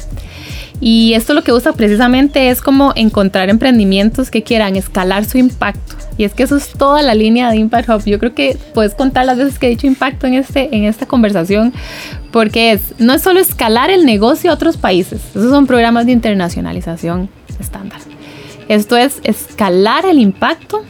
Y 0.80 1.14
esto 1.14 1.32
lo 1.32 1.44
que 1.44 1.52
usa 1.52 1.72
precisamente 1.74 2.50
es 2.50 2.60
como 2.60 2.92
encontrar 2.96 3.48
emprendimientos 3.50 4.30
que 4.30 4.42
quieran 4.42 4.74
escalar 4.74 5.24
su 5.24 5.38
impacto. 5.38 5.94
Y 6.18 6.24
es 6.24 6.34
que 6.34 6.42
eso 6.42 6.56
es 6.56 6.70
toda 6.70 7.02
la 7.02 7.14
línea 7.14 7.50
de 7.50 7.56
Impact 7.56 7.88
Hub. 7.88 8.04
Yo 8.04 8.18
creo 8.18 8.34
que 8.34 8.58
puedes 8.74 8.94
contar 8.94 9.24
las 9.24 9.38
veces 9.38 9.60
que 9.60 9.68
he 9.68 9.70
dicho 9.70 9.86
impacto 9.86 10.26
en, 10.26 10.34
este, 10.34 10.74
en 10.74 10.84
esta 10.84 11.06
conversación, 11.06 11.72
porque 12.32 12.72
es, 12.72 12.80
no 12.98 13.14
es 13.14 13.22
solo 13.22 13.38
escalar 13.38 13.90
el 13.90 14.04
negocio 14.04 14.50
a 14.50 14.54
otros 14.54 14.76
países, 14.76 15.20
esos 15.30 15.50
son 15.50 15.66
programas 15.66 16.06
de 16.06 16.12
internacionalización 16.12 17.28
estándar. 17.60 18.00
Esto 18.68 18.96
es 18.96 19.20
escalar 19.24 20.06
el 20.06 20.18
impacto 20.18 20.82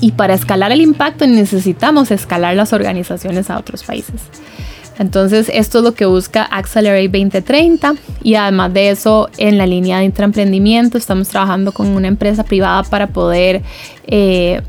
y 0.00 0.12
para 0.12 0.34
escalar 0.34 0.72
el 0.72 0.80
impacto 0.80 1.26
necesitamos 1.26 2.10
escalar 2.10 2.56
las 2.56 2.72
organizaciones 2.72 3.50
a 3.50 3.58
otros 3.58 3.82
países. 3.84 4.20
Entonces, 4.98 5.50
esto 5.52 5.78
es 5.78 5.84
lo 5.84 5.94
que 5.94 6.06
busca 6.06 6.42
Accelerate 6.42 7.08
2030 7.08 7.94
y 8.22 8.34
además 8.34 8.72
de 8.72 8.90
eso, 8.90 9.28
en 9.36 9.58
la 9.58 9.66
línea 9.66 9.98
de 9.98 10.04
intraemprendimiento 10.04 10.96
estamos 10.96 11.28
trabajando 11.28 11.72
con 11.72 11.88
una 11.88 12.08
empresa 12.08 12.44
privada 12.44 12.82
para 12.82 13.08
poder 13.08 13.62
eh, 14.06 14.62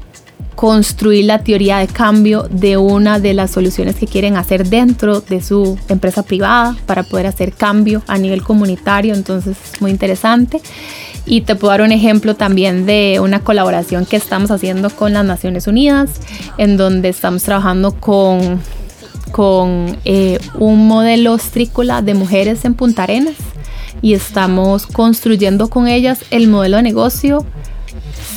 construir 0.55 1.25
la 1.25 1.39
teoría 1.39 1.77
de 1.77 1.87
cambio 1.87 2.47
de 2.49 2.75
una 2.75 3.19
de 3.19 3.33
las 3.33 3.51
soluciones 3.51 3.95
que 3.95 4.07
quieren 4.07 4.35
hacer 4.35 4.67
dentro 4.67 5.21
de 5.21 5.41
su 5.41 5.77
empresa 5.87 6.23
privada 6.23 6.75
para 6.85 7.03
poder 7.03 7.27
hacer 7.27 7.53
cambio 7.53 8.01
a 8.07 8.17
nivel 8.17 8.43
comunitario. 8.43 9.13
Entonces, 9.13 9.55
es 9.73 9.81
muy 9.81 9.91
interesante. 9.91 10.59
Y 11.27 11.41
te 11.41 11.55
puedo 11.55 11.71
dar 11.71 11.81
un 11.81 11.91
ejemplo 11.91 12.35
también 12.35 12.85
de 12.85 13.19
una 13.21 13.41
colaboración 13.41 14.05
que 14.05 14.15
estamos 14.15 14.49
haciendo 14.49 14.89
con 14.89 15.13
las 15.13 15.25
Naciones 15.25 15.67
Unidas, 15.67 16.09
en 16.57 16.77
donde 16.77 17.09
estamos 17.09 17.43
trabajando 17.43 17.91
con 17.91 18.61
con 19.31 19.97
eh, 20.05 20.39
un 20.55 20.87
modelo 20.87 21.33
ostrícola 21.33 22.01
de 22.01 22.13
mujeres 22.13 22.65
en 22.65 22.73
Punta 22.73 23.03
Arenas 23.03 23.35
y 24.01 24.13
estamos 24.13 24.87
construyendo 24.87 25.69
con 25.69 25.87
ellas 25.87 26.23
el 26.31 26.47
modelo 26.47 26.77
de 26.77 26.83
negocio 26.83 27.45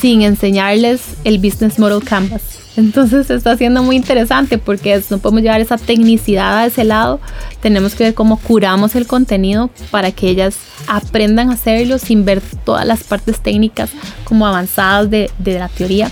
sin 0.00 0.22
enseñarles 0.22 1.02
el 1.24 1.38
business 1.38 1.78
model 1.78 2.02
canvas. 2.02 2.59
Entonces 2.76 3.30
está 3.30 3.56
siendo 3.56 3.82
muy 3.82 3.96
interesante 3.96 4.56
porque 4.56 5.02
no 5.10 5.18
podemos 5.18 5.42
llevar 5.42 5.60
esa 5.60 5.76
tecnicidad 5.76 6.58
a 6.58 6.66
ese 6.66 6.84
lado, 6.84 7.20
tenemos 7.60 7.94
que 7.94 8.04
ver 8.04 8.14
cómo 8.14 8.38
curamos 8.38 8.94
el 8.94 9.06
contenido 9.06 9.70
para 9.90 10.12
que 10.12 10.28
ellas 10.28 10.56
aprendan 10.86 11.50
a 11.50 11.54
hacerlo 11.54 11.98
sin 11.98 12.24
ver 12.24 12.40
todas 12.64 12.86
las 12.86 13.02
partes 13.02 13.40
técnicas 13.40 13.90
como 14.24 14.46
avanzadas 14.46 15.10
de, 15.10 15.30
de 15.38 15.58
la 15.58 15.68
teoría 15.68 16.10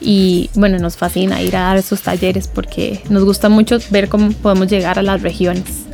y 0.00 0.50
bueno, 0.54 0.78
nos 0.78 0.96
fascina 0.96 1.40
ir 1.40 1.56
a 1.56 1.60
dar 1.60 1.76
esos 1.78 2.02
talleres 2.02 2.48
porque 2.48 3.00
nos 3.08 3.24
gusta 3.24 3.48
mucho 3.48 3.78
ver 3.90 4.08
cómo 4.08 4.30
podemos 4.32 4.68
llegar 4.68 4.98
a 4.98 5.02
las 5.02 5.22
regiones. 5.22 5.85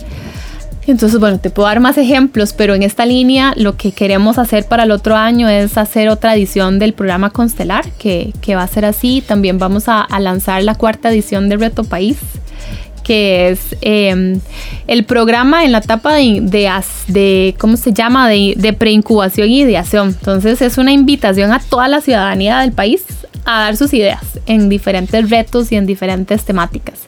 Entonces, 0.87 1.21
bueno, 1.21 1.39
te 1.39 1.51
puedo 1.51 1.69
dar 1.69 1.81
más 1.81 1.97
ejemplos, 1.97 2.53
pero 2.53 2.75
en 2.75 2.83
esta 2.83 3.07
línea 3.07 3.55
lo 3.57 3.77
que 3.77 3.93
queremos 3.93 4.39
hacer 4.39 4.67
para 4.67 4.83
el 4.83 4.91
otro 4.91 5.17
año 5.17 5.49
es 5.49 5.79
hacer 5.79 6.09
otra 6.09 6.35
edición 6.35 6.79
del 6.79 6.93
programa 6.93 7.31
Constelar, 7.31 7.89
que, 7.93 8.33
que 8.41 8.57
va 8.57 8.65
a 8.65 8.67
ser 8.67 8.85
así. 8.85 9.23
También 9.27 9.59
vamos 9.59 9.85
a, 9.87 10.07
lanzar 10.19 10.63
la 10.65 10.75
cuarta 10.75 11.11
edición 11.11 11.49
de 11.49 11.57
Reto 11.57 11.85
País, 11.85 12.19
que 13.05 13.51
es 13.51 13.77
eh, 13.81 14.39
el 14.89 15.05
programa 15.05 15.65
en 15.65 15.73
la 15.73 15.79
etapa 15.79 16.15
de, 16.15 16.41
de, 16.43 16.71
de 17.09 17.55
¿cómo 17.59 17.77
se 17.77 17.93
llama?, 17.93 18.29
de, 18.29 18.55
de 18.57 18.73
preincubación 18.73 19.49
y 19.49 19.61
ideación. 19.61 20.09
Entonces 20.09 20.63
es 20.63 20.79
una 20.79 20.93
invitación 20.93 21.53
a 21.53 21.61
toda 21.61 21.87
la 21.87 22.01
ciudadanía 22.01 22.59
del 22.59 22.73
país 22.73 23.05
a 23.45 23.61
dar 23.61 23.77
sus 23.77 23.93
ideas 23.95 24.23
en 24.47 24.69
diferentes 24.69 25.31
retos 25.31 25.73
y 25.73 25.77
en 25.77 25.87
diferentes 25.87 26.45
temáticas. 26.45 27.01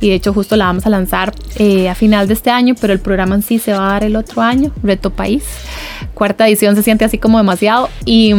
Y 0.00 0.08
de 0.08 0.14
hecho 0.14 0.32
justo 0.32 0.56
la 0.56 0.66
vamos 0.66 0.86
a 0.86 0.90
lanzar 0.90 1.34
eh, 1.56 1.88
a 1.88 1.94
final 1.94 2.26
de 2.28 2.34
este 2.34 2.50
año, 2.50 2.74
pero 2.80 2.92
el 2.92 3.00
programa 3.00 3.34
en 3.34 3.42
sí 3.42 3.58
se 3.58 3.72
va 3.72 3.88
a 3.88 3.92
dar 3.92 4.04
el 4.04 4.16
otro 4.16 4.42
año, 4.42 4.72
Reto 4.82 5.10
País. 5.10 5.44
Cuarta 6.14 6.48
edición 6.48 6.76
se 6.76 6.82
siente 6.82 7.04
así 7.04 7.18
como 7.18 7.38
demasiado 7.38 7.88
y, 8.04 8.32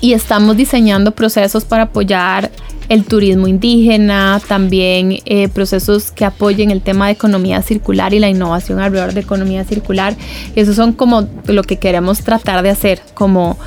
y 0.00 0.12
estamos 0.12 0.56
diseñando 0.56 1.12
procesos 1.12 1.64
para 1.64 1.84
apoyar 1.84 2.50
el 2.88 3.04
turismo 3.04 3.48
indígena, 3.48 4.40
también 4.46 5.18
eh, 5.24 5.48
procesos 5.48 6.10
que 6.10 6.24
apoyen 6.24 6.70
el 6.70 6.82
tema 6.82 7.06
de 7.06 7.12
economía 7.12 7.62
circular 7.62 8.12
y 8.12 8.18
la 8.18 8.28
innovación 8.28 8.80
alrededor 8.80 9.14
de 9.14 9.20
economía 9.20 9.64
circular. 9.64 10.14
Esos 10.56 10.76
son 10.76 10.92
como 10.92 11.28
lo 11.46 11.62
que 11.62 11.78
queremos 11.78 12.22
tratar 12.22 12.62
de 12.62 12.70
hacer, 12.70 13.00
como 13.14 13.58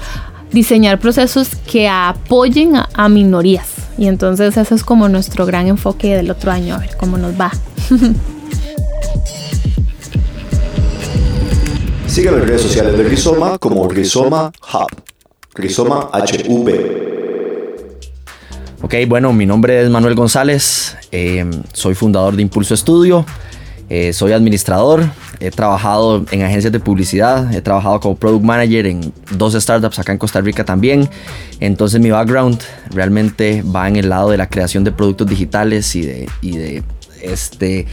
diseñar 0.56 1.00
procesos 1.00 1.50
que 1.70 1.88
apoyen 1.88 2.78
a, 2.78 2.90
a 2.96 3.08
minorías. 3.10 3.74
Y 3.98 4.08
entonces 4.08 4.58
eso 4.58 4.74
es 4.74 4.84
como 4.84 5.08
nuestro 5.10 5.46
gran 5.46 5.68
enfoque 5.68 6.16
del 6.16 6.32
otro 6.32 6.52
año, 6.52 6.74
a 6.76 6.80
ver 6.80 6.98
cómo 6.98 7.18
nos 7.18 7.40
va. 7.40 7.52
Sigue 12.08 12.32
las 12.32 12.42
redes 12.42 12.62
sociales 12.62 12.98
de 12.98 13.04
Rizoma 13.04 13.58
como 13.58 13.88
Rizoma 13.90 14.50
Hub. 14.74 14.88
Rizoma 15.54 16.10
HV. 16.14 17.06
Ok, 18.82 18.94
bueno, 19.08 19.34
mi 19.34 19.46
nombre 19.46 19.84
es 19.84 19.90
Manuel 19.90 20.16
González, 20.16 20.96
eh, 21.12 21.46
soy 21.74 21.96
fundador 21.96 22.36
de 22.36 22.44
Impulso 22.44 22.74
Estudio, 22.74 23.26
eh, 23.90 24.14
soy 24.14 24.32
administrador, 24.32 25.10
he 25.40 25.52
trabajado 25.52 26.26
en 26.32 26.42
agencias 26.42 26.74
de 26.74 26.80
publicidad, 26.80 27.54
he 27.54 27.62
trabajado 27.62 28.00
como 28.00 28.16
product 28.16 28.44
manager 28.44 28.88
en 28.88 29.14
dos 29.38 29.54
startups 29.54 30.00
acá 30.00 30.12
en 30.12 30.18
Costa 30.18 30.42
Rica 30.42 30.66
también, 30.66 31.08
entonces 31.60 32.00
mi 32.00 32.10
background 32.10 32.60
realmente 32.90 33.64
va 33.64 33.88
en 33.88 33.98
el 33.98 34.10
lado 34.10 34.32
de 34.32 34.38
la 34.38 34.50
creación 34.50 34.84
de 34.84 34.92
productos 34.92 35.28
digitales 35.28 35.96
y 35.96 36.02
de, 36.02 36.84
este 37.22 37.86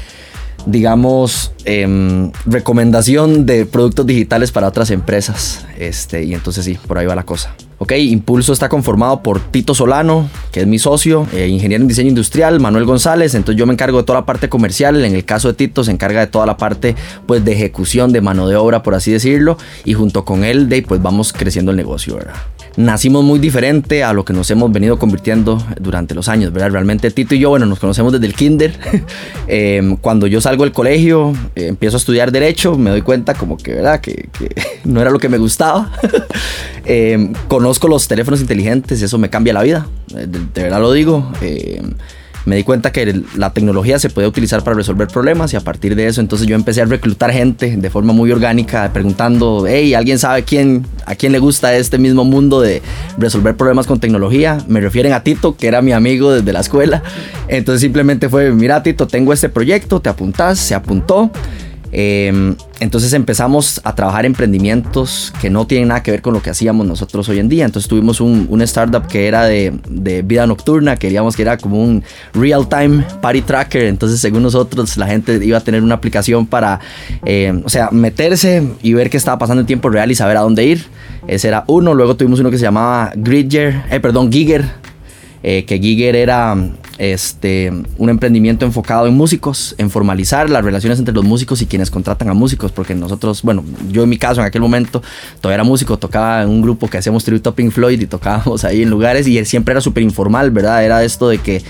digamos, 0.64 1.52
eh, 1.64 2.30
recomendación 2.46 3.46
de 3.46 3.66
productos 3.66 4.06
digitales 4.06 4.52
para 4.52 4.68
otras 4.68 4.92
empresas. 4.92 5.66
Este, 5.76 6.22
y 6.22 6.34
entonces 6.34 6.64
sí, 6.64 6.78
por 6.86 6.98
ahí 6.98 7.06
va 7.06 7.16
la 7.16 7.24
cosa. 7.24 7.52
Ok, 7.82 7.94
Impulso 7.98 8.52
está 8.52 8.68
conformado 8.68 9.24
por 9.24 9.40
Tito 9.40 9.74
Solano, 9.74 10.30
que 10.52 10.60
es 10.60 10.68
mi 10.68 10.78
socio, 10.78 11.26
eh, 11.32 11.48
ingeniero 11.48 11.82
en 11.82 11.88
diseño 11.88 12.10
industrial, 12.10 12.60
Manuel 12.60 12.84
González, 12.84 13.34
entonces 13.34 13.58
yo 13.58 13.66
me 13.66 13.72
encargo 13.72 13.98
de 13.98 14.04
toda 14.04 14.20
la 14.20 14.24
parte 14.24 14.48
comercial, 14.48 15.04
en 15.04 15.16
el 15.16 15.24
caso 15.24 15.48
de 15.48 15.54
Tito 15.54 15.82
se 15.82 15.90
encarga 15.90 16.20
de 16.20 16.28
toda 16.28 16.46
la 16.46 16.56
parte 16.56 16.94
pues 17.26 17.44
de 17.44 17.54
ejecución, 17.54 18.12
de 18.12 18.20
mano 18.20 18.46
de 18.46 18.54
obra, 18.54 18.84
por 18.84 18.94
así 18.94 19.10
decirlo, 19.10 19.58
y 19.84 19.94
junto 19.94 20.24
con 20.24 20.44
él 20.44 20.68
de, 20.68 20.82
pues 20.82 21.02
vamos 21.02 21.32
creciendo 21.32 21.72
el 21.72 21.76
negocio, 21.76 22.14
¿verdad? 22.14 22.34
Nacimos 22.76 23.22
muy 23.22 23.38
diferente 23.38 24.02
a 24.02 24.12
lo 24.12 24.24
que 24.24 24.32
nos 24.32 24.50
hemos 24.50 24.72
venido 24.72 24.98
convirtiendo 24.98 25.62
durante 25.78 26.14
los 26.14 26.28
años, 26.28 26.52
¿verdad? 26.52 26.70
Realmente 26.70 27.10
Tito 27.10 27.34
y 27.34 27.38
yo, 27.38 27.50
bueno, 27.50 27.66
nos 27.66 27.78
conocemos 27.78 28.12
desde 28.12 28.26
el 28.26 28.34
kinder. 28.34 28.78
eh, 29.48 29.96
cuando 30.00 30.26
yo 30.26 30.40
salgo 30.40 30.64
del 30.64 30.72
colegio, 30.72 31.32
eh, 31.54 31.66
empiezo 31.68 31.96
a 31.96 31.98
estudiar 31.98 32.32
derecho, 32.32 32.76
me 32.76 32.90
doy 32.90 33.02
cuenta 33.02 33.34
como 33.34 33.56
que, 33.56 33.74
¿verdad? 33.74 34.00
Que, 34.00 34.28
no 34.84 35.00
era 35.00 35.10
lo 35.10 35.18
que 35.18 35.28
me 35.28 35.38
gustaba. 35.38 35.92
eh, 36.84 37.32
conozco 37.48 37.88
los 37.88 38.08
teléfonos 38.08 38.40
inteligentes 38.40 39.02
eso 39.02 39.18
me 39.18 39.28
cambia 39.28 39.52
la 39.52 39.62
vida, 39.62 39.86
de, 40.08 40.26
de 40.26 40.62
verdad 40.62 40.80
lo 40.80 40.92
digo. 40.92 41.30
Me 42.44 42.56
di 42.56 42.64
cuenta 42.64 42.92
que 42.92 43.22
la 43.36 43.52
tecnología 43.52 43.98
se 43.98 44.10
puede 44.10 44.26
utilizar 44.26 44.64
para 44.64 44.76
resolver 44.76 45.08
problemas 45.08 45.52
y 45.52 45.56
a 45.56 45.60
partir 45.60 45.94
de 45.94 46.06
eso 46.06 46.20
entonces 46.20 46.46
yo 46.48 46.56
empecé 46.56 46.82
a 46.82 46.84
reclutar 46.84 47.32
gente 47.32 47.76
de 47.76 47.90
forma 47.90 48.12
muy 48.12 48.32
orgánica 48.32 48.90
preguntando, 48.92 49.64
hey, 49.68 49.94
¿alguien 49.94 50.18
sabe 50.18 50.42
quién, 50.42 50.86
a 51.06 51.14
quién 51.14 51.32
le 51.32 51.38
gusta 51.38 51.74
este 51.76 51.98
mismo 51.98 52.24
mundo 52.24 52.60
de 52.60 52.82
resolver 53.18 53.56
problemas 53.56 53.86
con 53.86 54.00
tecnología? 54.00 54.58
Me 54.66 54.80
refieren 54.80 55.12
a 55.12 55.22
Tito, 55.22 55.56
que 55.56 55.68
era 55.68 55.82
mi 55.82 55.92
amigo 55.92 56.32
desde 56.32 56.52
la 56.52 56.60
escuela. 56.60 57.02
Entonces 57.48 57.80
simplemente 57.80 58.28
fue, 58.28 58.50
mira 58.50 58.82
Tito, 58.82 59.06
tengo 59.06 59.32
este 59.32 59.48
proyecto, 59.48 60.00
te 60.00 60.08
apuntás, 60.08 60.58
se 60.58 60.74
apuntó. 60.74 61.30
Eh, 61.92 62.54
entonces 62.82 63.12
empezamos 63.12 63.80
a 63.84 63.94
trabajar 63.94 64.26
emprendimientos 64.26 65.32
que 65.40 65.50
no 65.50 65.68
tienen 65.68 65.88
nada 65.88 66.02
que 66.02 66.10
ver 66.10 66.20
con 66.20 66.34
lo 66.34 66.42
que 66.42 66.50
hacíamos 66.50 66.84
nosotros 66.84 67.28
hoy 67.28 67.38
en 67.38 67.48
día. 67.48 67.64
Entonces 67.64 67.88
tuvimos 67.88 68.20
un, 68.20 68.60
startup 68.62 69.06
que 69.06 69.28
era 69.28 69.44
de, 69.44 69.72
vida 70.24 70.48
nocturna, 70.48 70.96
queríamos 70.96 71.36
que 71.36 71.42
era 71.42 71.56
como 71.56 71.80
un 71.80 72.02
real-time 72.34 73.04
party 73.20 73.42
tracker. 73.42 73.84
Entonces 73.84 74.18
según 74.18 74.42
nosotros 74.42 74.96
la 74.96 75.06
gente 75.06 75.38
iba 75.44 75.58
a 75.58 75.60
tener 75.60 75.80
una 75.80 75.94
aplicación 75.94 76.44
para, 76.44 76.80
eh, 77.24 77.52
o 77.64 77.68
sea, 77.68 77.90
meterse 77.92 78.66
y 78.82 78.94
ver 78.94 79.10
qué 79.10 79.16
estaba 79.16 79.38
pasando 79.38 79.60
en 79.60 79.66
tiempo 79.68 79.88
real 79.88 80.10
y 80.10 80.16
saber 80.16 80.36
a 80.36 80.40
dónde 80.40 80.64
ir. 80.64 80.84
Ese 81.28 81.46
era 81.46 81.62
uno. 81.68 81.94
Luego 81.94 82.16
tuvimos 82.16 82.40
uno 82.40 82.50
que 82.50 82.58
se 82.58 82.64
llamaba 82.64 83.12
Gridger, 83.14 83.84
eh, 83.92 84.00
perdón, 84.00 84.32
Giger, 84.32 84.64
eh, 85.44 85.64
que 85.66 85.78
Giger 85.78 86.16
era 86.16 86.56
este, 86.98 87.72
un 87.98 88.10
emprendimiento 88.10 88.64
enfocado 88.64 89.06
en 89.06 89.14
músicos, 89.14 89.74
en 89.78 89.90
formalizar 89.90 90.50
las 90.50 90.64
relaciones 90.64 90.98
entre 90.98 91.14
los 91.14 91.24
músicos 91.24 91.62
y 91.62 91.66
quienes 91.66 91.90
contratan 91.90 92.28
a 92.28 92.34
músicos, 92.34 92.72
porque 92.72 92.94
nosotros, 92.94 93.42
bueno, 93.42 93.64
yo 93.90 94.02
en 94.02 94.08
mi 94.08 94.18
caso 94.18 94.40
en 94.40 94.46
aquel 94.46 94.62
momento 94.62 95.02
todavía 95.40 95.56
era 95.56 95.64
músico, 95.64 95.98
tocaba 95.98 96.42
en 96.42 96.48
un 96.48 96.62
grupo 96.62 96.88
que 96.88 96.98
hacíamos 96.98 97.24
tributo 97.24 97.50
a 97.50 97.54
Pink 97.54 97.72
Floyd 97.72 98.00
y 98.00 98.06
tocábamos 98.06 98.64
ahí 98.64 98.82
en 98.82 98.90
lugares 98.90 99.26
y 99.26 99.42
siempre 99.44 99.72
era 99.72 99.80
súper 99.80 100.02
informal, 100.02 100.50
¿verdad? 100.50 100.84
Era 100.84 101.02
esto 101.04 101.28
de 101.28 101.38
que 101.38 101.62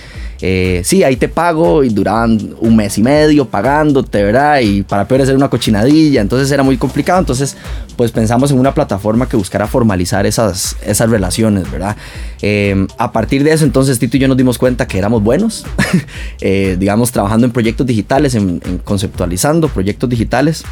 eh, 0.44 0.82
sí, 0.85 1.04
ahí 1.04 1.14
te 1.14 1.28
pago 1.28 1.85
y 1.85 1.88
duraban 1.88 2.56
un 2.58 2.74
mes 2.74 2.98
y 2.98 3.02
medio 3.02 3.46
pagándote, 3.46 4.24
¿verdad? 4.24 4.58
Y 4.58 4.82
para 4.82 5.06
peor 5.06 5.22
hacer 5.22 5.37
una 5.37 5.48
cochinadilla, 5.48 6.20
entonces 6.20 6.50
era 6.50 6.64
muy 6.64 6.76
complicado, 6.76 7.20
entonces 7.20 7.56
pues 7.96 8.11
pensamos 8.11 8.50
en 8.50 8.58
una 8.58 8.74
plataforma 8.74 9.28
que 9.28 9.37
buscara 9.37 9.68
formalizar 9.68 10.26
esas, 10.26 10.76
esas 10.85 11.08
relaciones, 11.11 11.70
¿verdad? 11.70 11.96
Eh, 12.42 12.88
a 12.98 13.12
partir 13.12 13.44
de 13.44 13.52
eso 13.52 13.64
entonces 13.64 14.00
Tito 14.00 14.16
y 14.16 14.20
yo 14.20 14.26
nos 14.26 14.37
dimos 14.37 14.58
cuenta 14.58 14.88
que 14.88 14.98
éramos 14.98 15.12
buenos, 15.20 15.64
eh, 16.40 16.77
digamos, 16.79 17.12
trabajando 17.12 17.46
en 17.46 17.53
proyectos 17.53 17.87
digitales, 17.87 18.35
en, 18.35 18.61
conceptualizando 18.85 19.68
proyectos 19.68 20.09
digitales 20.09 20.64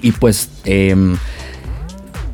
y 0.00 0.12
pues... 0.12 0.48
Eh, 0.64 1.16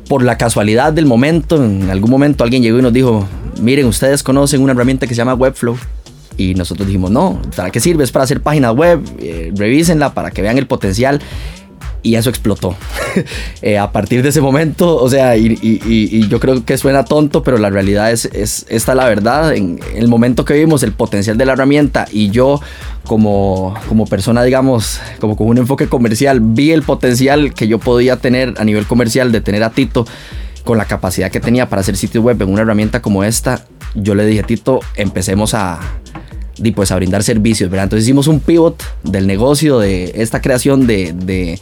por 0.09 0.23
la 0.23 0.39
casualidad 0.39 0.91
del 0.91 1.05
momento, 1.05 1.63
en 1.63 1.87
algún 1.91 2.09
momento 2.09 2.43
alguien 2.43 2.63
llegó 2.63 2.79
y 2.79 2.81
nos 2.81 2.91
dijo, 2.91 3.27
miren, 3.61 3.85
ustedes 3.85 4.23
conocen 4.23 4.59
una 4.61 4.71
herramienta 4.71 5.05
que 5.05 5.13
se 5.13 5.19
llama 5.19 5.35
Webflow. 5.35 5.77
Y 6.35 6.55
nosotros 6.55 6.87
dijimos, 6.87 7.11
no, 7.11 7.39
¿para 7.55 7.69
qué 7.69 7.79
sirve? 7.79 8.03
Es 8.03 8.11
para 8.11 8.23
hacer 8.23 8.41
páginas 8.41 8.73
web, 8.73 9.01
eh, 9.19 9.51
revísenla 9.55 10.13
para 10.15 10.31
que 10.31 10.41
vean 10.41 10.57
el 10.57 10.65
potencial. 10.65 11.21
Y 12.01 12.15
eso 12.15 12.29
explotó. 12.29 12.75
eh, 13.61 13.77
a 13.77 13.91
partir 13.91 14.23
de 14.23 14.29
ese 14.29 14.39
momento, 14.41 14.95
o 14.95 15.09
sea, 15.09 15.35
y, 15.35 16.27
yo 16.29 16.39
creo 16.39 16.63
que 16.63 16.77
suena 16.77 17.03
tonto, 17.03 17.43
pero 17.43 17.57
la 17.57 17.69
realidad 17.69 18.11
es, 18.11 18.25
es 18.25 18.65
esta 18.69 18.95
la 18.95 19.05
verdad. 19.05 19.53
En, 19.53 19.79
el 19.95 20.07
momento 20.07 20.45
que 20.45 20.53
vimos 20.53 20.83
el 20.83 20.93
potencial 20.93 21.37
de 21.37 21.45
la 21.45 21.53
herramienta 21.53 22.07
y 22.11 22.29
yo 22.29 22.61
como, 23.03 23.73
como 23.87 24.05
persona, 24.05 24.43
digamos, 24.43 25.01
como 25.19 25.35
con 25.35 25.47
un 25.47 25.57
enfoque 25.57 25.87
comercial, 25.87 26.39
vi 26.41 26.71
el 26.71 26.83
potencial 26.83 27.53
que 27.53 27.67
yo 27.67 27.79
podía 27.79 28.17
tener 28.17 28.53
a 28.57 28.63
nivel 28.63 28.85
comercial 28.85 29.31
de 29.31 29.41
tener 29.41 29.63
a 29.63 29.71
Tito 29.71 30.05
con 30.63 30.77
la 30.77 30.85
capacidad 30.85 31.31
que 31.31 31.39
tenía 31.39 31.67
para 31.67 31.81
hacer 31.81 31.97
sitio 31.97 32.21
web 32.21 32.41
en 32.41 32.49
una 32.49 32.61
herramienta 32.61 33.01
como 33.01 33.23
esta, 33.23 33.65
yo 33.95 34.15
le 34.15 34.25
dije 34.25 34.43
Tito, 34.43 34.79
empecemos 34.95 35.53
a, 35.53 35.79
y 36.63 36.71
pues 36.71 36.91
a 36.91 36.95
brindar 36.95 37.23
servicios, 37.23 37.69
¿verdad? 37.69 37.85
Entonces 37.85 38.05
hicimos 38.05 38.27
un 38.27 38.39
pivot 38.39 38.81
del 39.03 39.27
negocio, 39.27 39.79
de 39.79 40.11
esta 40.15 40.41
creación 40.41 40.87
de, 40.87 41.59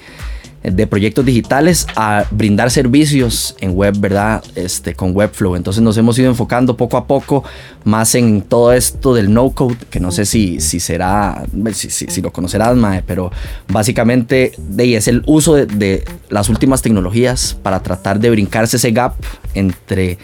de, 0.63 0.88
proyectos 0.88 1.26
digitales 1.26 1.88
a 1.96 2.26
brindar 2.32 2.72
servicios 2.72 3.56
en 3.60 3.76
web, 3.76 3.96
¿verdad? 4.00 4.43
Este, 4.56 4.93
con 4.93 5.15
Webflow. 5.15 5.56
Entonces 5.56 5.84
nos 5.84 5.98
hemos 5.98 6.17
ido 6.17 6.30
enfocando 6.30 6.76
poco 6.76 6.98
a 6.98 7.06
poco 7.06 7.43
más 7.84 8.15
en 8.15 8.41
todo 8.41 8.74
esto 8.74 9.13
del 9.13 9.34
no-code, 9.34 9.78
que 9.89 10.00
no 10.00 10.12
sé 10.12 10.26
si, 10.26 10.60
si 10.60 10.80
será, 10.80 11.46
si, 11.74 11.89
si, 11.89 12.08
si 12.08 12.22
lo 12.22 12.32
conocerás, 12.32 12.76
Mae, 12.76 13.04
pero 13.06 13.32
básicamente 13.67 14.54
de 14.58 14.88
es 14.96 15.08
el 15.08 15.24
uso 15.26 15.56
de 15.56 16.06
las 16.30 16.50
últimas 16.50 16.82
tecnologías 16.82 17.58
para 17.62 17.82
tratar 17.82 18.20
de 18.20 18.30
brincarse 18.30 18.78
ese 18.78 18.91
gap 18.91 19.13
entre 19.54 20.17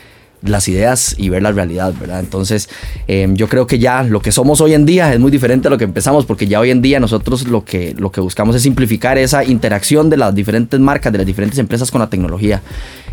las 0.46 0.68
ideas 0.68 1.16
y 1.18 1.30
ver 1.30 1.42
la 1.44 1.52
realidad, 1.52 1.94
¿verdad? 2.00 2.20
Entonces, 2.20 2.70
eh, 3.08 3.28
yo 3.34 3.48
creo 3.48 3.68
que 3.68 3.80
ya 3.80 4.04
lo 4.04 4.22
que 4.22 4.32
somos 4.32 4.62
hoy 4.62 4.74
en 4.74 4.86
día 4.86 5.14
es 5.14 5.20
muy 5.20 5.32
diferente 5.32 5.68
a 5.68 5.72
lo 5.72 5.78
que 5.78 5.86
empezamos, 5.86 6.26
porque 6.26 6.48
ya 6.48 6.60
hoy 6.60 6.72
en 6.72 6.82
día 6.82 7.00
nosotros 7.00 7.48
lo 7.48 7.64
que, 7.64 7.96
lo 7.98 8.12
que 8.12 8.22
buscamos 8.22 8.56
es 8.56 8.64
simplificar 8.64 9.18
esa 9.18 9.44
interacción 9.44 10.10
de 10.10 10.18
las 10.18 10.36
diferentes 10.36 10.80
marcas, 10.80 11.12
de 11.12 11.20
las 11.20 11.28
diferentes 11.28 11.60
empresas 11.60 11.92
con 11.92 12.00
la 12.00 12.10
tecnología. 12.10 12.62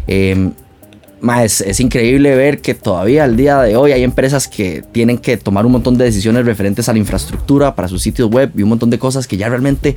Eh, 0.07 0.51
es, 1.43 1.81
increíble 1.81 2.35
ver 2.35 2.61
que 2.61 2.75
todavía 2.75 3.25
al 3.25 3.37
día 3.37 3.61
de 3.61 3.77
hoy 3.77 3.93
hay 3.93 4.03
empresas 4.03 4.49
que 4.49 4.83
tienen 4.93 5.19
que 5.19 5.37
tomar 5.37 5.67
un 5.67 5.73
montón 5.73 5.99
de 5.99 6.05
decisiones 6.05 6.47
referentes 6.47 6.89
a 6.89 6.93
la 6.93 6.99
infraestructura 6.99 7.75
para 7.75 7.89
sus 7.89 8.03
sitios 8.03 8.31
web 8.31 8.51
y 8.57 8.63
un 8.63 8.71
montón 8.71 8.91
de 8.91 8.99
cosas 8.99 9.27
que 9.27 9.37
ya 9.37 9.49
realmente 9.49 9.97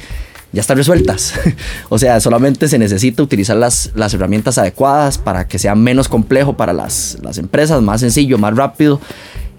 ya 0.52 0.62
están 0.62 0.78
resueltas. 0.78 1.34
o 1.90 1.98
sea, 1.98 2.20
solamente 2.20 2.68
se 2.68 2.78
necesita 2.78 3.24
utilizar 3.24 3.56
las, 3.56 3.92
las 3.96 4.14
herramientas 4.14 4.58
adecuadas 4.58 5.18
para 5.18 5.48
que 5.48 5.60
sea 5.60 5.76
menos 5.76 6.08
complejo 6.08 6.58
para 6.58 6.74
las, 6.74 7.18
las 7.22 7.38
empresas, 7.38 7.82
más 7.82 8.02
sencillo, 8.02 8.38
más 8.38 8.56
rápido. 8.56 9.00